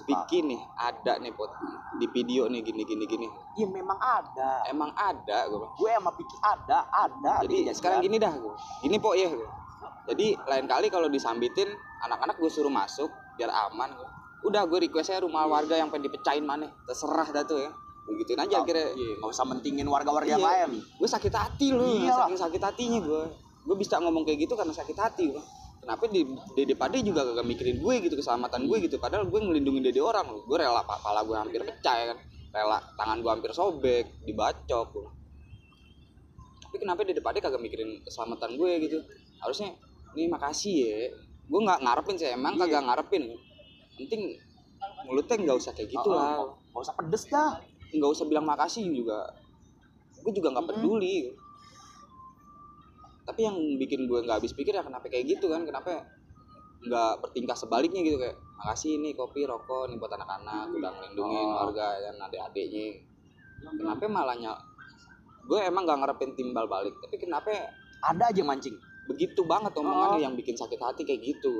[0.00, 1.50] bikin nih ada nih pot
[1.98, 4.62] di video nih gini gini gini Iya memang ada.
[4.64, 5.66] emang ada gue.
[5.74, 7.42] Gue emang pikir ada, ada.
[7.42, 9.48] jadi sekarang gini dah gue gini pok ya gue.
[10.08, 11.68] jadi lain kali kalau disambitin
[12.00, 14.08] anak-anak gue suruh masuk biar aman gue.
[14.42, 17.70] udah gue requestnya rumah warga yang pengen dipecahin mana terserah dah tuh ya
[18.06, 20.66] begituin aja akhirnya Iya, nggak usah mentingin warga-warga yang Iya.
[20.66, 20.70] lain.
[20.80, 23.22] gue sakit hati loh saking sakit hatinya gue
[23.60, 25.42] gue bisa ngomong kayak gitu karena sakit hati gue
[25.90, 26.22] kenapa di
[26.54, 29.02] dede pade juga gak mikirin gue gitu keselamatan gue gitu.
[29.02, 30.22] Padahal gue ngelindungin dede orang.
[30.30, 32.18] Loh gue rela pa- pala gue hampir pecah ya kan?
[32.54, 35.10] Rela tangan gue hampir sobek dibacok gua.
[36.70, 39.02] tapi kenapa dede pade kagak mikirin keselamatan gue gitu?
[39.42, 39.74] Harusnya
[40.14, 41.10] nih makasih ya.
[41.50, 42.62] Gue nggak ngarepin sih emang Iya.
[42.70, 43.22] kagak ngarepin.
[43.98, 44.22] Penting
[45.10, 46.38] mulutnya nggak usah kayak gitu lah.
[46.70, 47.58] Nggak usah pedes dah.
[47.90, 49.26] nggak usah bilang makasih juga.
[50.22, 51.34] Gue juga nggak peduli
[53.30, 56.02] tapi yang bikin gue nggak habis pikir ya kenapa kayak gitu kan kenapa
[56.80, 61.56] nggak bertingkah sebaliknya gitu kayak makasih nih kopi rokok nih buat anak-anak udah ngelindungin Oh.
[61.62, 62.98] warga dan adik-adiknya
[63.62, 64.52] kenapa malahnya
[65.44, 67.52] gue emang nggak ngarepin timbal balik tapi kenapa
[68.00, 68.74] Ada aja mancing.
[69.06, 70.24] begitu banget omongannya Oh.
[70.24, 71.52] yang bikin sakit hati kayak gitu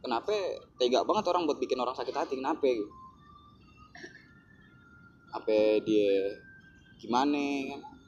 [0.00, 0.32] kenapa
[0.74, 2.64] tega banget orang buat bikin orang sakit hati kenapa
[5.30, 6.34] apa dia
[6.96, 7.38] gimana
[7.70, 7.99] kan Ini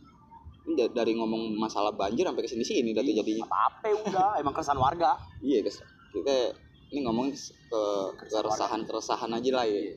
[0.94, 4.78] dari ngomong masalah banjir sampai ke sini sini dah tuh jadinya Apa udah, emang keresahan
[4.78, 5.18] warga.
[5.42, 6.54] iya guys kita
[6.92, 7.32] ini ngomongin
[7.72, 7.82] ke
[8.20, 9.96] keresahan keresahan aja lah ya.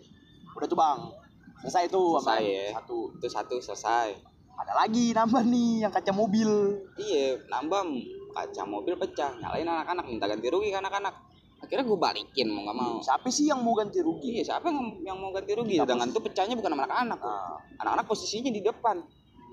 [0.55, 0.99] Udah tuh bang.
[1.59, 2.65] Selesai tuh sama Selesai ya.
[2.79, 2.97] Satu.
[3.19, 4.09] itu satu selesai.
[4.55, 6.79] Ada lagi nambah nih yang kaca mobil.
[6.95, 7.83] iya nambah
[8.31, 9.35] kaca mobil pecah.
[9.43, 11.15] Nyalain anak-anak minta ganti rugi ke anak-anak.
[11.59, 12.95] Akhirnya gue balikin mau nggak mau.
[13.03, 14.39] Siapa sih yang mau ganti rugi?
[14.39, 15.83] Iya siapa yang, yang mau ganti rugi?
[15.83, 19.03] Sedangkan tuh pecahnya bukan anak-anak nah, anak-anak posisinya di depan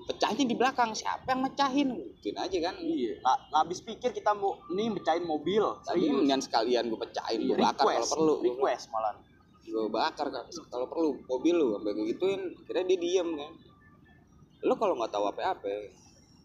[0.03, 1.89] pecahnya di belakang siapa yang mecahin?
[2.19, 2.75] Gituin aja kan.
[2.79, 3.13] Iya.
[3.23, 5.63] Nggak habis pikir kita mau nih mecahin mobil.
[5.83, 8.33] Tapi mendingan sekalian gue pecahin gue bakar kalau perlu.
[8.43, 9.15] request malah.
[9.63, 13.51] Gue bakar kan kalau perlu mobil lu sampai gue gituin kira dia diem kan.
[14.63, 15.71] Lu kalau nggak tahu apa-apa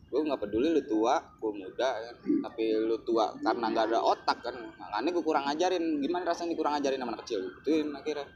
[0.09, 2.15] gue nggak peduli lu tua gue muda kan.
[2.49, 4.55] Tapi lu tua karena nggak ada otak kan.
[4.79, 5.85] Makanya gue kurang ngajarin.
[6.01, 7.41] Gimana rasanya kurang ngajarin sama anak kecil?
[7.61, 8.27] Gituin akhirnya.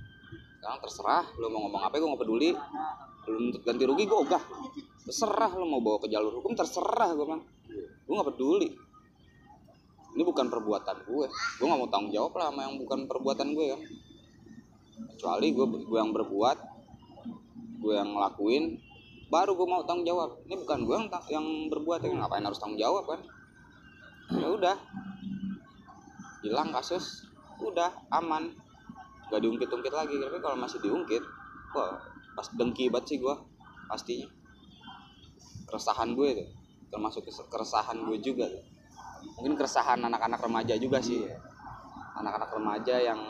[0.62, 2.50] Sekarang terserah lu mau ngomong apa gue nggak peduli.
[3.22, 4.42] Lu untuk ganti rugi gue ogah
[5.12, 7.44] terserah lu mau bawa ke jalur hukum terserah gue bilang
[8.08, 8.72] gue nggak peduli.
[10.16, 13.66] Ini bukan perbuatan gue gue nggak mau tanggung jawab lah sama yang bukan perbuatan gue
[13.76, 13.80] kan
[15.12, 16.58] kecuali gue gue yang berbuat
[17.84, 18.80] gue yang ngelakuin
[19.28, 20.40] baru gue mau tanggung jawab.
[20.48, 22.08] Ini bukan gue yang yang berbuat ya.
[22.08, 23.20] Ngapain harus tanggung jawab kan?
[24.32, 24.76] Ya udah.
[26.40, 27.28] Hilang kasus
[27.60, 28.52] udah aman.
[29.28, 30.16] Gak diungkit-ungkit lagi.
[30.16, 31.20] Tapi kalau masih diungkit
[31.76, 32.00] wah
[32.32, 33.34] pas dengki banget sih gue
[33.88, 34.41] pastinya
[35.72, 36.44] keresahan gue itu
[36.92, 38.60] termasuk keresahan gue juga tuh.
[39.40, 41.24] mungkin keresahan anak-anak remaja juga sih.
[42.12, 43.20] Anak-anak remaja yang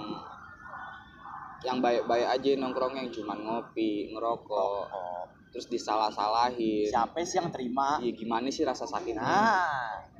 [1.62, 6.90] yang baik-baik aja nongkrong yang cuman ngopi ngerokok oh, terus disalah-salahin.
[6.90, 8.02] Siapa sih yang terima?
[8.02, 9.22] Iya gimana sih rasa sakitnya?
[9.22, 10.10] Nah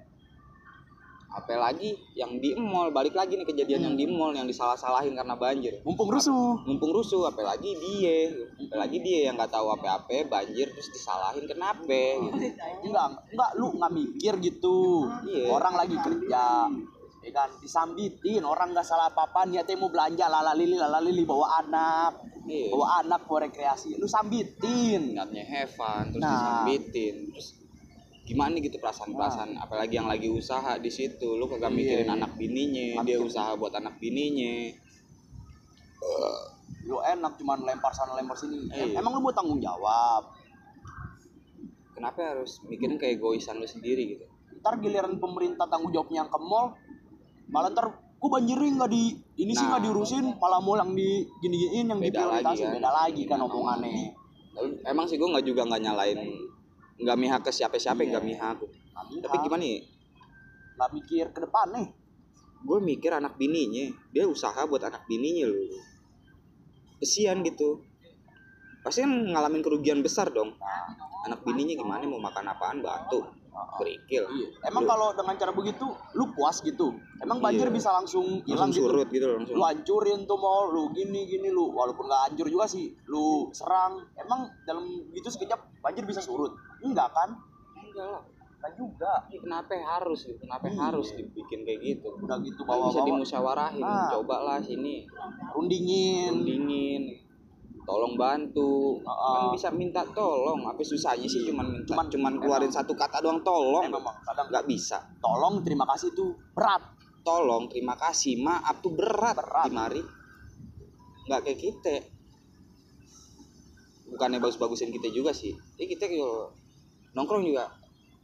[1.33, 2.93] apalagi yang di mall.
[2.93, 5.81] Balik lagi nih kejadian yang di mall yang disalah-salahin karena banjir.
[5.83, 6.61] Mumpung rusuh.
[6.69, 8.33] Mumpung rusuh apalagi dia.
[8.69, 11.89] Apalagi dia yang nggak tahu apa-apa banjir terus disalahin kenapa?
[11.89, 12.53] Gitu.
[12.89, 15.09] enggak enggak lu nggak mikir gitu.
[15.29, 15.49] Iya.
[15.51, 16.69] orang lagi kerja.
[17.23, 18.43] Ya kan disambitin.
[18.43, 22.13] Orang nggak salah apa apa niatnya mau belanja lala lili lala lili bawa anak.
[22.45, 22.75] Iya.
[22.75, 25.15] Bawa anak mau rekreasi lu sambitin.
[25.15, 26.35] Niatnya have fun terus Nah.
[26.35, 27.15] disambitin.
[27.31, 27.62] Terus
[28.23, 32.15] gimana gitu perasaan-perasaan apalagi yang lagi usaha di situ lu kagak Iya, mikirin iya.
[32.15, 34.55] anak bininya Nggak dia usaha buat anak bininya
[36.83, 38.99] lu enak cuman lempar sana lempar sini Iya.
[38.99, 40.35] emang lu mau tanggung jawab
[41.93, 44.25] kenapa harus mikirin kayak egoisan lu sendiri gitu
[44.59, 46.75] ntar giliran pemerintah tanggung jawabnya yang ke mall
[47.47, 49.79] malah ntar ku banjirin nggak di ini sih Nah.
[49.79, 52.71] nggak diurusin malah mall yang di gini giniin yang Beda lagi kan.
[52.73, 54.15] beda lagi kan omongannya
[54.85, 56.19] emang sih gue nggak juga nggak nyalain
[57.01, 58.09] nggak mihak ke siapa-siapa Iya.
[58.17, 58.57] nggak mihak.
[58.93, 59.79] Tapi tapi gimana ya?
[60.77, 61.89] Nggak mikir ke depan nih.
[62.63, 63.91] Gue mikir anak bininya.
[64.15, 65.83] Dia usaha buat anak bininya loh.
[67.03, 67.83] Kesian gitu.
[68.83, 70.55] Pasti kan ngalamin kerugian besar dong.
[71.27, 72.03] Anak bininya gimana?
[72.07, 72.79] Mau makan apaan?
[72.83, 74.49] Batu kerikil Iya.
[74.65, 76.93] Emang kalau dengan cara begitu lu puas gitu?
[77.19, 77.75] Emang banjir Iya.
[77.75, 78.91] bisa langsung hilang langsung gitu?
[78.91, 82.65] surut gitu langsung Lu hancurin tuh mall, lu gini gini lu walaupun nggak hancur juga
[82.67, 84.09] sih, lu serang.
[84.15, 86.53] Emang dalam gitu sekejap banjir bisa surut?
[86.81, 87.37] Enggak kan?
[87.79, 88.23] enggak lah
[88.57, 89.13] Enggak juga.
[89.27, 90.79] Ini kenapa harus gitu kenapa Iya.
[90.81, 94.09] harus dibikin kayak gitu Udah gitu Kan bisa bawa-bawa dimusyawarahin Ah.
[94.09, 95.05] coba lah sini
[95.53, 96.33] rundingin.
[96.41, 97.03] dingin
[97.83, 99.15] tolong bantu Ah.
[99.35, 103.19] kan bisa minta tolong apa susahnya sih cuman minta Cuman- cuman, keluarin emang- satu kata
[103.19, 106.83] doang tolong Emang kadang nggak bisa tolong terima kasih itu berat.
[107.23, 109.65] tolong terima kasih maaf tuh berat, Berat.
[109.65, 110.03] di mari
[111.25, 111.95] nggak kayak kita
[114.09, 116.51] bukannya bagus-bagusin kita juga sih ya kita yo
[117.13, 117.71] nongkrong juga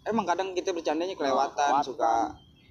[0.03, 1.83] emang kadang kita bercandanya kelewatan Kelewatan.
[1.83, 2.12] suka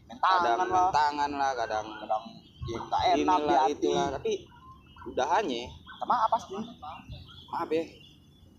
[0.08, 1.52] Main kadang tangan lah.
[1.52, 2.24] lah kadang Kadang
[2.66, 2.80] ya
[3.14, 3.74] enak di inilah hati.
[3.74, 4.32] itulah tapi
[5.06, 5.64] udahannya
[5.98, 6.54] Sama apa sih?
[7.48, 7.84] maaf ya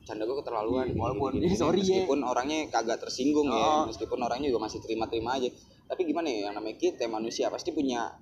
[0.02, 1.52] canda gue keterlaluan Iya, walaupun- gini.
[1.60, 2.00] sorry ya.
[2.00, 3.52] meskipun orangnya kagak tersinggung Oh.
[3.52, 5.52] ya meskipun orangnya juga masih terima-terima aja
[5.84, 8.16] tapi gimana ya yang namanya kita manusia pasti punya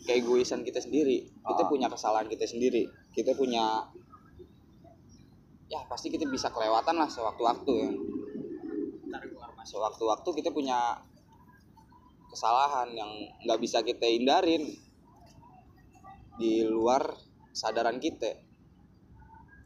[0.00, 1.68] keegoisan kita sendiri kita Ah.
[1.68, 3.90] punya kesalahan kita sendiri kita punya
[5.66, 7.90] ya pasti kita bisa kelewatan lah sewaktu-waktu ya
[9.60, 10.98] sewaktu-waktu kita punya
[12.26, 14.66] kesalahan yang nggak bisa kita hindarin
[16.36, 17.12] di luar
[17.52, 18.36] sadaran kita.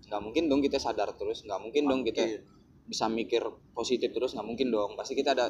[0.09, 2.43] Nggak mungkin dong kita sadar terus nggak mungkin dong kita Mungkin.
[2.85, 3.43] bisa mikir
[3.73, 4.95] positif terus nggak mungkin dong.
[4.95, 5.49] Pasti kita ada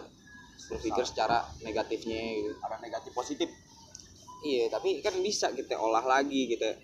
[0.71, 2.53] berpikir secara negatifnya gitu.
[2.61, 3.49] Ada negatif positif.
[4.45, 6.77] iya tapi kan bisa kita olah lagi kita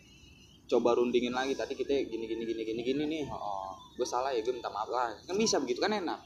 [0.67, 1.53] coba rundingin lagi.
[1.55, 3.25] Tadi kita gini gini gini gini gini nih.
[3.27, 3.69] Heeh.
[3.91, 5.13] gue salah ya gue minta maaf lah.
[5.29, 6.17] Kan bisa begitu kan enak.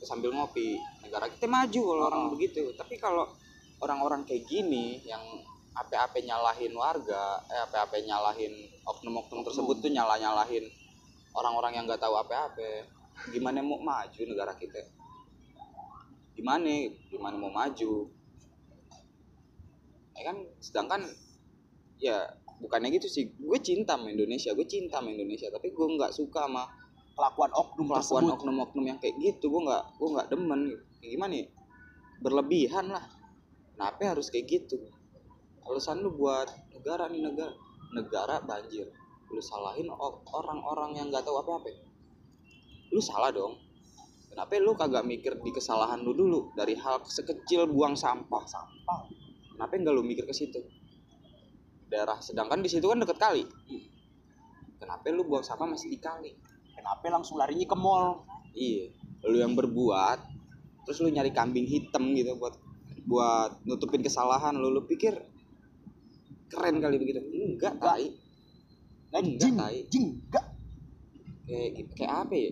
[0.00, 0.80] Kita sambil ngopi.
[1.04, 2.30] Negara kita maju kalau orang Oh.
[2.32, 2.72] begitu.
[2.72, 3.28] Tapi kalau
[3.80, 5.20] orang-orang kayak gini yang
[5.80, 8.52] apa-apa nyalahin warga eh apa-apa nyalahin
[8.84, 10.68] oknum-oknum tersebut tuh nyalah-nyalahin
[11.32, 12.84] orang-orang yang nggak tahu apa-apa.
[13.32, 14.80] Gimana mau maju negara kita?
[16.36, 16.88] Gimana?
[17.08, 18.08] Gimana mau maju?
[20.16, 20.36] Ya kan?
[20.60, 21.00] Sedangkan
[22.00, 22.28] ya
[22.60, 23.32] bukannya gitu sih.
[23.36, 26.64] Gue cinta sama Indonesia gue cinta sama Indonesia tapi gue nggak suka sama
[27.10, 28.36] Kelakuan oknum kelakuan tersebut.
[28.40, 29.52] oknum-oknum yang kayak gitu.
[29.52, 30.60] Gue nggak gue nggak demen.
[31.04, 31.46] Gimana ya?
[32.24, 33.04] Berlebihan lah.
[33.76, 34.80] Kenapa harus kayak gitu
[35.66, 37.52] alasan lu buat negara nih negara
[37.94, 38.86] negara banjir.
[39.30, 39.86] Lu salahin
[40.34, 41.70] orang-orang yang nggak tahu apa-apa.
[42.90, 43.58] Lu salah dong.
[44.30, 46.54] Kenapa lu kagak mikir di kesalahan lu dulu?
[46.54, 48.42] Dari hal sekecil buang sampah.
[48.46, 49.00] Sampah.
[49.54, 50.62] Kenapa nggak lu mikir ke situ?
[51.90, 53.42] Daerah sedangkan di situ kan deket kali.
[54.78, 56.34] Kenapa lu buang sampah masih di kali?
[56.74, 58.26] Kenapa langsung larinya ke mall?
[58.54, 58.94] Iya.
[59.26, 60.42] Lu yang berbuat
[60.86, 62.56] terus lu nyari kambing hitam gitu buat
[63.06, 64.70] buat nutupin kesalahan lu.
[64.70, 65.18] Lu pikir
[66.50, 67.22] keren kali begitu.
[67.30, 68.10] Enggak tai.
[69.10, 69.78] Nah, Enggak, jing tai.
[69.88, 70.46] jing enggak.
[71.46, 72.50] Kayak kayak apa ya?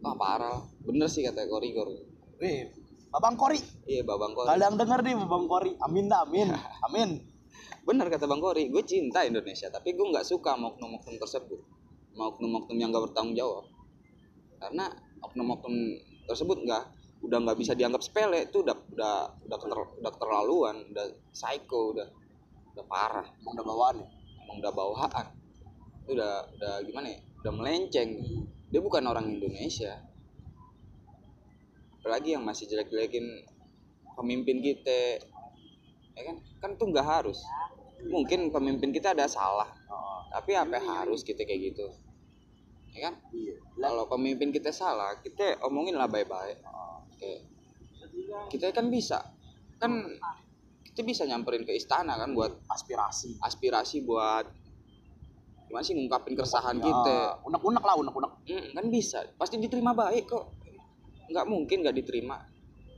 [0.00, 0.58] Wah parah.
[0.84, 1.92] Bener sih kata korigor.
[2.40, 2.72] Weh,
[3.10, 3.58] Babang Kori,
[3.90, 4.46] iya babang kori.
[4.48, 5.74] Kadang denger nih Babang Kori.
[5.82, 6.48] Amin dah, amin.
[6.88, 7.10] Amin.
[7.80, 11.58] bener kata bang kori gue cinta Indonesia tapi gue nggak suka oknum-oknum tersebut.
[12.14, 13.64] Oknum-oknum yang gak bertanggung jawab.
[14.60, 14.86] Karena
[15.24, 15.74] oknum-oknum
[16.28, 16.84] tersebut nggak
[17.20, 22.08] udah nggak bisa dianggap sepele itu udah udah udah keter- udah keterlaluan udah psycho udah
[22.74, 23.26] udah parah.
[23.42, 24.08] Emang udah bawaan ya?
[24.50, 25.26] emang udah bawaan.
[26.02, 27.18] Itu udah udah gimana ya?
[27.44, 28.10] Udah melenceng.
[28.70, 30.00] Dia bukan orang Indonesia.
[32.00, 33.46] Apalagi yang masih jelek-jelekin
[34.16, 35.22] pemimpin kita.
[36.16, 36.36] Ya kan?
[36.58, 37.38] Kan tuh nggak harus.
[38.00, 39.68] Mungkin pemimpin kita ada salah.
[39.92, 41.86] Oh, tapi apa harus kita kayak gitu?
[42.90, 43.14] Ya kan?
[43.30, 43.54] Iya.
[43.76, 46.58] Kalau pemimpin kita salah kita omongin lah baik-baik.
[46.64, 46.89] Oh,
[47.20, 47.32] Oke.
[48.48, 49.20] kita kan bisa
[49.76, 49.92] kan
[50.82, 53.36] kita bisa nyamperin ke istana kan buat aspirasi.
[53.38, 54.48] aspirasi buat
[55.62, 58.32] gimana sih ngungkapin keresahan Ya, kita Unek-unek lah, unek-unek.
[58.42, 60.56] Hmm, kan bisa pasti diterima baik kok
[61.28, 62.40] nggak mungkin nggak diterima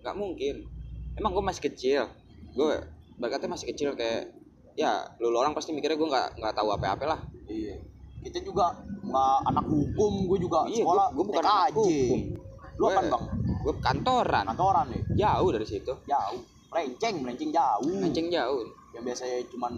[0.00, 0.54] nggak mungkin
[1.14, 2.08] emang gue masih kecil
[2.50, 2.74] gue
[3.18, 4.32] berkatnya masih kecil kayak
[4.72, 7.76] ya lu orang pasti mikirnya gue nggak nggak tahu apa-apa lah Iya.
[8.22, 8.70] Kita juga
[9.02, 12.20] nggak anak hukum, gue juga Iya, sekolah gua bukan anak hukum.
[12.72, 13.24] Lu Gue- apa bang?
[13.62, 16.42] Gue kantoran Kantoran nih, jauh dari situ jauh.
[16.68, 18.00] Melenceng, melenceng jauh.
[18.00, 19.72] Anjing jauh Yang biasanya cuman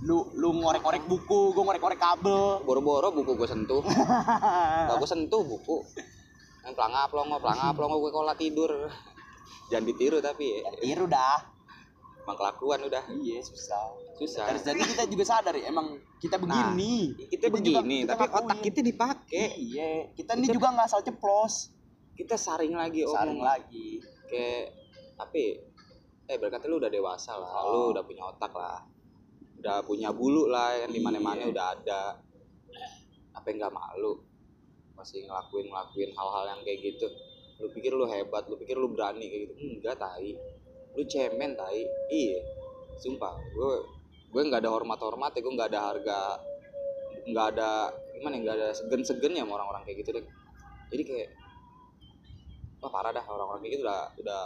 [0.00, 2.62] lu lu ngorek-ngorek buku, gue ngorek-ngorek kabel.
[2.62, 3.80] boro-boro buku gue sentuh
[4.86, 5.82] gak gue sentuh buku
[6.60, 8.70] yang pelangap longo pelangap longo gue kola tidur
[9.66, 10.70] jangan ditiru tapi ya.
[10.76, 11.38] Tiru dah.
[12.20, 13.88] emang kelakuan udah Iya, susah.
[14.14, 17.16] susah Dari tadi kita juga sadar ya, emang kita begini.
[17.26, 18.38] kita, juga- begini kita tapi ngakuin.
[18.44, 21.72] otak kita dipakai Iya, kita ini juga nggak asal ceplos.
[22.18, 24.02] Kita saring lagi Saring omong lagi.
[24.26, 24.74] kayak
[25.16, 25.52] apa ya?
[26.28, 27.62] eh berkata lu udah dewasa lah.
[27.64, 27.88] Oh.
[27.88, 28.82] lu udah punya otak lah.
[29.56, 31.50] Udah punya bulu lah yang di mana mana Iya.
[31.54, 32.02] udah ada.
[33.32, 34.20] Apa yang nggak malu?
[34.92, 37.06] Masih ngelakuin ngelakuin hal-hal yang kayak gitu.
[37.62, 39.54] Lu pikir lu hebat lu pikir lu berani kayak gitu.
[39.78, 40.36] Enggak tai.
[40.92, 41.80] Lu cemen tai.
[42.12, 42.44] Iya.
[43.00, 43.72] Sumpah gue
[44.28, 46.20] gue nggak ada hormat hormat ya gue nggak ada harga
[47.24, 47.70] nggak ada
[48.12, 50.24] gimana ya, nggak ada segen segennya sama orang-orang kayak gitu deh.
[50.92, 51.28] Jadi kayak
[52.78, 54.42] wah parah dah orang-orang kayak gitu udah udah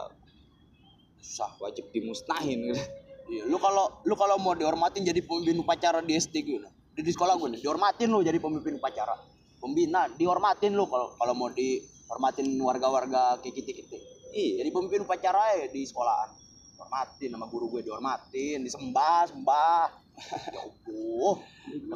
[1.22, 1.50] Susah.
[1.62, 2.82] wajib dimusnahin gitu.
[3.30, 6.58] Iya, lu kalau lu kalau mau dihormatin jadi pemimpin upacara di SD gitu.
[6.92, 9.14] Di, di sekolah gue nih, dihormatin lu jadi pemimpin upacara.
[9.62, 13.96] Pembina, dihormatin lu kalau kalau mau dihormatin warga-warga kayak kita-kita.
[14.34, 16.34] iya Jadi pemimpin upacara ya di sekolahan.
[16.82, 19.86] Hormatin sama guru gue dihormatin, disembah, sembah.
[20.54, 21.36] ya Allah,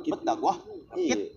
[0.01, 0.55] deket dah gua.
[0.97, 1.37] iya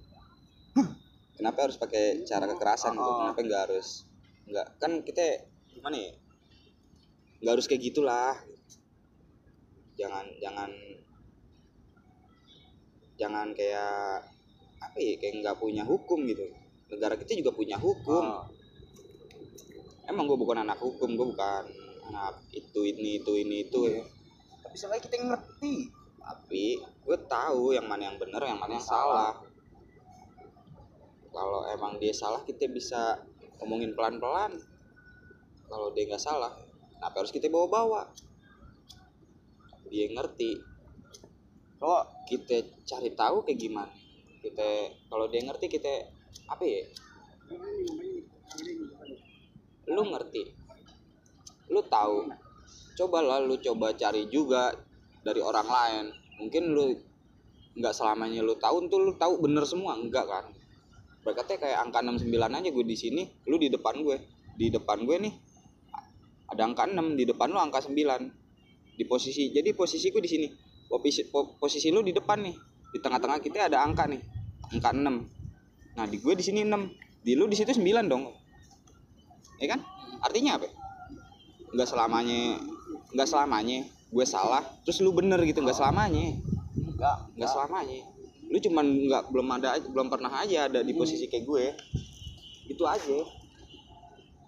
[1.40, 3.00] kenapa harus pakai cara kekerasan?
[3.00, 3.32] Oh.
[3.32, 4.09] kenapa nggak harus
[4.50, 6.14] nggak kan kita gimana ya?
[7.40, 8.34] Nggak harus kayak gitulah.
[9.96, 10.72] Jangan jangan
[13.20, 14.26] jangan kayak
[14.80, 16.50] apa ya kayak nggak punya hukum gitu.
[16.90, 18.26] Negara kita juga punya hukum.
[18.26, 18.48] Ah,
[20.10, 21.64] emang gue bukan anak hukum gue bukan
[22.10, 24.04] anak itu ini itu ini itu ya.
[24.66, 25.76] Tapi seenggaknya kita ngerti.
[26.30, 29.34] tapi gue tahu yang mana yang benar yang mana yang salah.
[31.34, 33.18] Kalau emang dia salah kita bisa
[33.60, 34.56] ngomongin pelan-pelan
[35.70, 36.50] kalau dia nggak salah
[37.00, 38.12] kenapa harus kita bawa-bawa?
[39.88, 40.60] Dia ngerti.
[41.80, 43.94] Coba kita cari tahu kayak gimana?
[44.44, 44.68] Kita
[45.08, 46.12] kalau dia ngerti kita
[46.52, 46.84] apa ya?
[49.88, 50.44] Lu ngerti.
[51.72, 52.28] Lu tahu.
[53.00, 54.76] Cobalah lu coba cari juga
[55.24, 56.06] dari orang lain.
[56.44, 57.00] Mungkin lu
[57.80, 59.96] nggak selamanya lu tahu tuh lu tahu bener semua.
[59.96, 60.59] Enggak kan
[61.20, 64.18] berkatnya kayak angka 69 aja gue di sini lu di depan gue.
[64.56, 65.34] Di depan gue nih
[66.50, 67.96] ada angka 6 di depan lu angka 9
[68.96, 70.48] di posisi jadi posisiku di sini.
[70.90, 72.56] Posisi po- posisi lu di depan nih.
[72.90, 74.22] Di tengah-tengah kita ada angka nih
[74.74, 75.38] angka 6
[75.98, 78.32] nah di gue di sini 6 di lu di situ 9 dong.
[79.60, 79.84] Ya kan?
[80.24, 80.68] Artinya apa?
[81.76, 82.40] Nggak selamanya
[83.10, 86.40] nggak selamanya gue salah terus lu bener gitu nggak selamanya.
[86.80, 87.50] Enggak, nggak.
[87.52, 88.19] selamanya
[88.50, 91.64] lu cuman nggak belum ada belum pernah aja ada di posisi kayak gue.
[92.66, 93.22] Itu aja.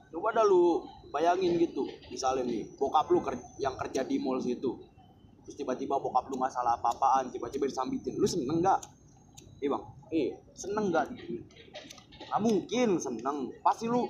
[0.09, 4.79] Coba dah lu bayangin gitu, misalnya nih, bokap lu ker- yang kerja di mall situ,
[5.43, 8.15] terus tiba-tiba bokap lu nggak salah apa-apaan tiba-tiba disambitin.
[8.19, 8.79] Lu seneng nggak?
[9.61, 9.83] Iya bang?
[10.11, 10.31] Iya.
[10.51, 11.05] Seneng nggak?
[12.27, 13.37] Nggak mungkin seneng.
[13.61, 14.07] Pasti lu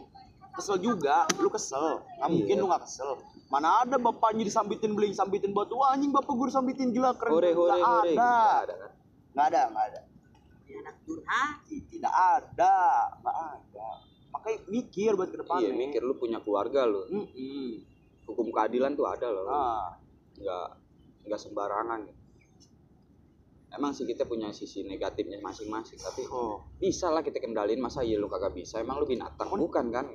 [0.53, 1.25] kesel juga.
[1.35, 2.01] Lu kesel.
[2.17, 2.35] Nggak Iya.
[2.37, 3.09] mungkin lu nggak kesel.
[3.51, 7.35] Mana ada bapaknya disambitin beling sambitin batu anjing bapak gue disambitin gila keren.
[7.35, 8.13] Hore hore nggak hore.
[8.15, 8.90] ada
[9.36, 10.01] Nggak ada nggak ada.
[10.71, 11.67] Anak durhaka.
[11.67, 12.75] tidak ada
[13.19, 13.88] nggak ada.
[14.32, 17.03] Makanya mikir buat ke depan iya mikir lu punya keluarga lu.
[17.11, 17.89] Mm-mm.
[18.27, 19.43] hukum keadilan tuh ada loh.
[19.47, 19.91] Nah
[20.39, 20.67] nggak
[21.27, 21.99] nggak sembarangan.
[23.71, 26.59] Emang sih kita punya sisi negatifnya masing-masing tapi oh.
[26.75, 28.84] bisa lah kita kendalin masa iya lu kagak bisa.
[28.84, 29.47] Emang lu binatang.
[29.47, 30.11] Bukan kan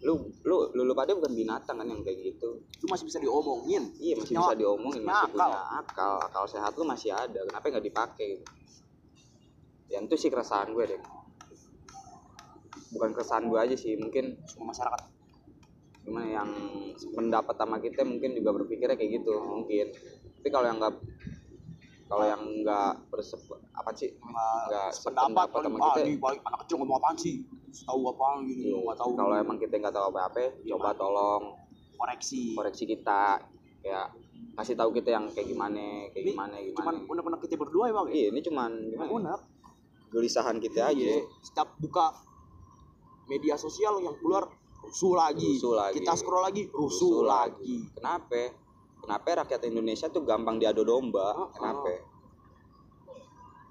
[0.00, 2.56] lu lu lu, lu pada bukan binatang kan yang kayak gitu?
[2.56, 3.92] Lu masih bisa diomongin.
[4.00, 5.50] Iya masih Nyawa- bisa diomongin masih akal.
[5.52, 6.12] punya akal.
[6.24, 8.28] Akal sehat lu masih ada kenapa nggak dipakai?
[8.40, 8.60] Gitu
[9.90, 11.00] ya itu sih keresahan gue deh.
[12.94, 15.02] Bukan keresahan gue aja sih mungkin semua masyarakat.
[16.06, 16.50] Gimana yang
[17.12, 19.90] pendapat sama kita mungkin juga berpikirnya kayak gitu mungkin.
[20.40, 20.94] Tapi kalau yang nggak
[22.06, 23.42] kalau yang nggak bersep
[23.74, 24.14] apa sih?
[24.14, 27.42] Nggak sependapat sama ah, kita anak kecil ngomong apaan sih
[27.72, 28.00] tahu
[28.42, 29.10] gini Iya, lu nggak tahu.
[29.14, 31.42] Kalau emang kita nggak tahu apa-apa coba tolong
[31.94, 32.54] koreksi.
[32.54, 33.40] koreksi kita.
[33.80, 34.12] Kayak
[34.50, 36.76] kasih tahu kita yang kayak gimana kayak Ini gimana gimana.
[36.76, 39.08] cuman unek-unek kita berdua ya bang iya ini cuman gimana?
[39.10, 39.40] unek.
[40.10, 41.00] Gelisahan kita aja.
[41.00, 41.22] Iya.
[41.40, 42.12] setiap buka
[43.24, 44.50] media sosial yang keluar
[44.80, 45.94] rusuh lagi, Rusuh lagi.
[45.96, 47.86] kita scroll lagi rusuh, lagi.
[47.92, 48.52] kenapa?
[49.00, 51.32] Kenapa rakyat Indonesia tuh gampang diadu domba?
[51.32, 51.88] Oh, kenapa?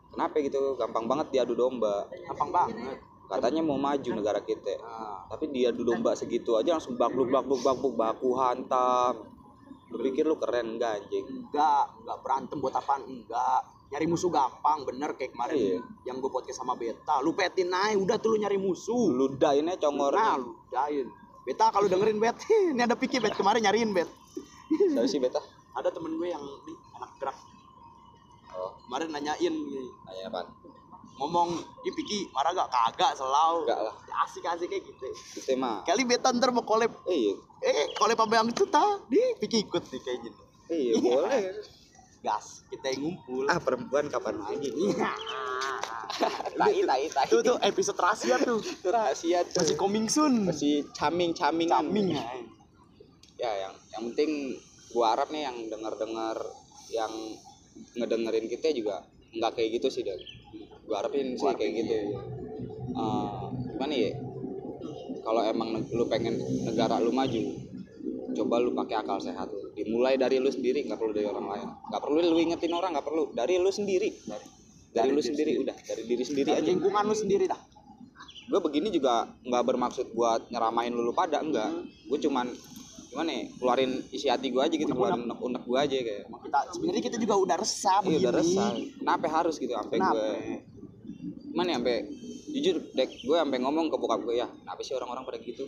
[0.10, 0.74] Kenapa gitu?
[0.74, 2.08] Gampang banget diadu domba.
[2.26, 2.98] Gampang banget
[3.30, 4.82] katanya mau maju negara kita.
[4.82, 9.30] Nah, tapi diadu domba segitu aja langsung bakluk bakluk bakluk baku hantam.
[9.94, 11.26] Lu pikir lu keren enggak anjing?
[11.26, 13.06] Enggak enggak berantem buat apaan?
[13.06, 13.62] Enggak.
[13.90, 15.80] Nyari musuh gampang bener kayak kemarin Iya.
[16.06, 17.26] yang gue podcast sama Beta.
[17.26, 19.10] Lu petin aja udah tuh lu nyari musuh.
[19.10, 20.38] Lu dainnya nah congornya.
[20.38, 21.10] Lu dain.
[21.42, 22.38] Beta kalau dengerin Bet.
[22.74, 23.34] Ini ada Piki Bet.
[23.34, 24.10] Kemarin nyariin Bet.
[24.70, 25.42] Siapa sih beta?
[25.74, 27.38] Ada temen gue yang di anak gerak.
[28.54, 28.78] Oh.
[28.86, 30.42] Kemarin nanyain gini, nanya apa
[31.20, 31.50] ngomong
[31.84, 32.72] ih Piki marah gak?
[32.72, 33.96] Kagak selalu Enggak lah.
[34.24, 35.08] asik asik kayak gitu.
[35.36, 35.84] Kita mah.
[35.84, 36.90] Kali Beta ntar mau collab.
[37.06, 37.34] Eh, iya.
[37.60, 39.04] Eh collab sama yang itu tah.
[39.06, 40.42] Di Piki ikut nih kayak gitu.
[40.70, 41.42] Iya boleh.
[42.20, 43.44] Gas kita yang ngumpul.
[43.48, 44.72] Ah perempuan kapan lagi?
[44.72, 45.12] Iya.
[46.60, 47.28] tai tai tai.
[47.28, 48.60] Tuh tuh episode rahasia tuh.
[48.80, 49.60] itu rahasia tuh.
[49.60, 50.48] Masih coming soon.
[50.48, 52.10] masih caming caming Caming.
[53.36, 54.32] ya yang yang penting
[54.92, 56.36] gua harap nih yang dengar dengar
[56.92, 57.14] yang
[57.96, 59.00] ngedengerin kita juga
[59.32, 60.20] nggak kayak gitu sih dan
[60.90, 61.94] gua harapin sih kayak gitu.
[62.90, 64.12] Eh, gimana ya?
[65.20, 67.42] Kalau emang lu pengen negara lu maju
[68.30, 69.70] coba lu pakai akal sehat lu.
[69.72, 71.68] Dimulai dari lu sendiri nggak perlu dari orang lain.
[71.88, 73.24] Nggak perlu lu ingetin orang nggak perlu.
[73.32, 74.10] Dari lu sendiri.
[74.26, 74.46] Dari,
[74.90, 75.76] dari lu diri sendiri udah.
[75.78, 76.70] Dari diri sendiri Dari aja.
[76.74, 77.62] lingkungan lu sendiri dah.
[78.50, 81.86] gue begini juga nggak bermaksud buat nyeramain lu, lu pada enggak Hmm.
[81.86, 82.50] gue cuman
[83.06, 86.26] gimana ya keluarin isi hati gue aja gitu keluarin unek unek gue aja kayak.
[86.26, 88.22] Kita sebenarnya kita juga udah resah iya begini.
[88.26, 88.70] udah resah.
[88.98, 90.30] Kenapa harus gitu sampai gue
[91.50, 91.98] mana ya sampai
[92.54, 95.66] jujur dek gue sampai ngomong ke bokap gue ya kenapa sih orang-orang pada gitu?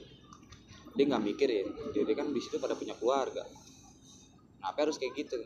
[0.94, 1.64] Dia nggak mikir ya
[1.94, 3.42] dia kan di situ pada punya keluarga.
[4.62, 5.38] Kenapa harus kayak gitu?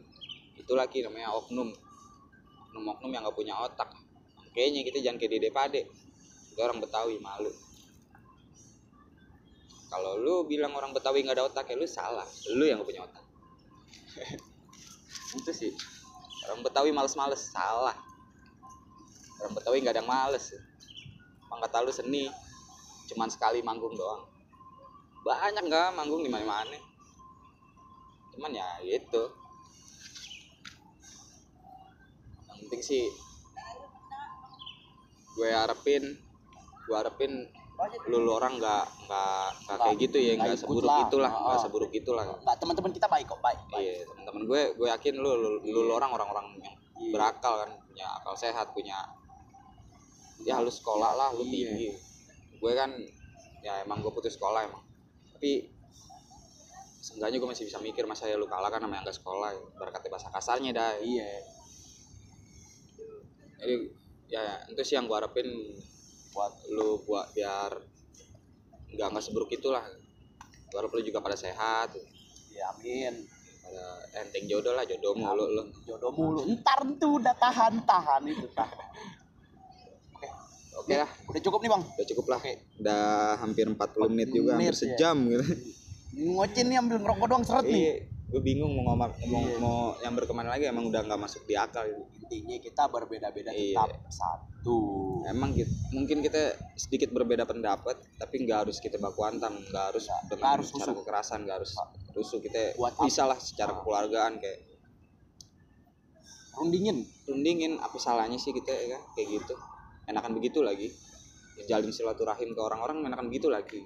[0.59, 1.71] Itu lagi namanya oknum.
[2.67, 3.95] Oknum oknum yang nggak punya otak.
[4.51, 5.81] Kayaknya kita jangan kayak dede pade.
[6.51, 7.51] Kita orang betawi malu.
[9.87, 12.27] Kalau lu bilang orang betawi nggak ada otak ya lu salah.
[12.51, 13.23] Lu yang nggak punya otak.
[15.39, 15.71] Itu sih.
[16.51, 18.04] Orang betawi males-males salah
[19.45, 20.45] orang betawi nggak ada yang males
[21.45, 22.25] emang kata lu seni
[23.05, 24.25] cuman sekali manggung doang
[25.21, 26.73] banyak nggak manggung di mana-mana
[28.33, 29.21] cuman ya gitu
[32.49, 33.05] yang penting sih
[35.37, 36.03] gue harapin
[36.85, 37.31] gue harapin
[38.07, 41.05] lu, lu orang nggak nggak nggak kayak gitu ya nggak nggak seburuk lah.
[41.05, 41.63] itulah nggak Oh.
[41.67, 43.59] seburuk itulah Enggak, teman-teman kita baik kok, baik.
[43.67, 43.83] baik.
[43.83, 47.11] Iya, teman-teman gue, gue yakin lu, lu, lu, lu orang orang yang Iya.
[47.11, 48.95] berakal kan, punya akal sehat, punya
[50.43, 51.51] ya lu sekolah lah, lu Iya.
[51.71, 51.89] tinggi.
[52.59, 52.91] Gue kan
[53.61, 54.83] ya emang gue putus sekolah emang.
[55.31, 55.71] Tapi
[56.99, 59.61] seenggaknya gue masih bisa mikir masa ya lu kalah kan sama yang gak sekolah ya.
[59.77, 60.91] Berkata bahasa kasarnya dah.
[60.97, 61.03] ya.
[61.05, 61.27] Iya.
[63.55, 63.73] Jadi
[64.25, 65.47] ya itu sih yang gue harapin
[66.33, 67.71] buat lu buat biar
[68.91, 69.85] nggak nggak seburuk itulah.
[70.67, 71.95] Gue harap lu juga pada sehat,
[72.51, 73.23] Ya amin.
[73.65, 73.85] pada
[74.21, 75.63] enteng jodoh lah, jodoh mulu lu.
[75.83, 76.41] Jodoh mulu.
[76.45, 78.77] Ntar tuh udah tahan-tahan itu tahan.
[80.85, 81.09] Oke lah.
[81.25, 81.83] Udah cukup nih, Bang.
[81.83, 82.39] udah cukup lah
[82.77, 83.01] udah
[83.39, 84.79] hampir 40 menit juga hampir menit, ya.
[84.85, 85.45] sejam gitu
[86.15, 87.73] Ngocin nih ambil ngerokok doang seret nih.
[87.75, 87.93] iya
[88.25, 89.57] gue bingung mau ngomong ngomong Iya.
[89.57, 92.03] mau yang berkemana lagi emang udah nggak masuk di akal gitu.
[92.19, 93.81] Intinya kita berbeda-beda Iya.
[93.81, 94.77] tetap satu.
[95.25, 96.41] emang gitu mungkin kita
[96.75, 100.85] sedikit berbeda pendapat tapi nggak harus kita baku hantam nggak harus Nggak, dengan harus cara
[100.85, 100.95] rusuh.
[100.99, 101.71] kekerasan nggak harus
[102.11, 103.75] rusuh kita Buat bisa lah secara Ah.
[103.79, 104.59] kekeluargaan kayak
[106.55, 109.53] rundingin rundingin apa salahnya sih kita ya kan kayak gitu
[110.05, 110.89] enakan begitu lagi.
[111.65, 113.81] Jalin silaturahim ke orang-orang enakan begitu lagi.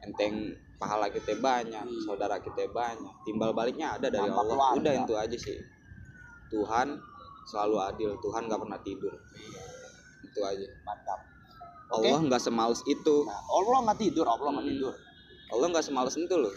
[0.00, 2.00] Enteng pahala kita banyak Iya.
[2.06, 3.12] saudara kita banyak.
[3.26, 4.68] Timbal baliknya ada dari Dampak Allah.
[4.80, 5.58] udah itu aja sih.
[6.48, 6.96] Tuhan
[7.44, 8.10] selalu adil.
[8.22, 9.12] Tuhan gak pernah tidur.
[10.24, 10.66] Itu aja.
[10.86, 11.20] Mantap.
[11.90, 13.16] Allah nggak semales itu.
[13.26, 14.72] Nah, Allah nggak tidur Allah nggak Hmm.
[14.78, 14.94] tidur.
[15.50, 16.54] Allah nggak semales itu loh.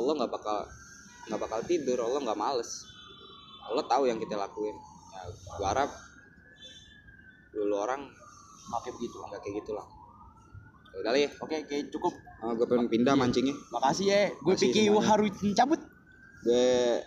[0.00, 0.58] Allah nggak bakal
[1.28, 1.98] nggak bakal tidur.
[2.00, 2.70] Allah nggak males.
[3.68, 4.74] Allah tahu yang kita lakuin
[5.28, 5.90] ya, gua harap
[7.50, 8.08] dulu orang
[8.70, 9.26] pakai begitu lah.
[9.34, 9.86] Nggak kayak gitulah
[10.90, 12.12] Ya udah lah ya oke oke cukup.
[12.42, 13.54] Oh, gue pengen pindah mancingnya.
[13.70, 14.22] Makasih ya.
[14.42, 15.78] Gue pikir harus cabut.
[16.42, 16.98] Gue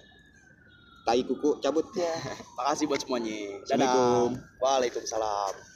[1.04, 1.84] tai kuku cabut.
[2.64, 3.60] Makasih buat semuanya.
[3.68, 4.40] Assalamualaikum.
[4.40, 4.60] Dadah.
[4.64, 5.73] waalaikumsalam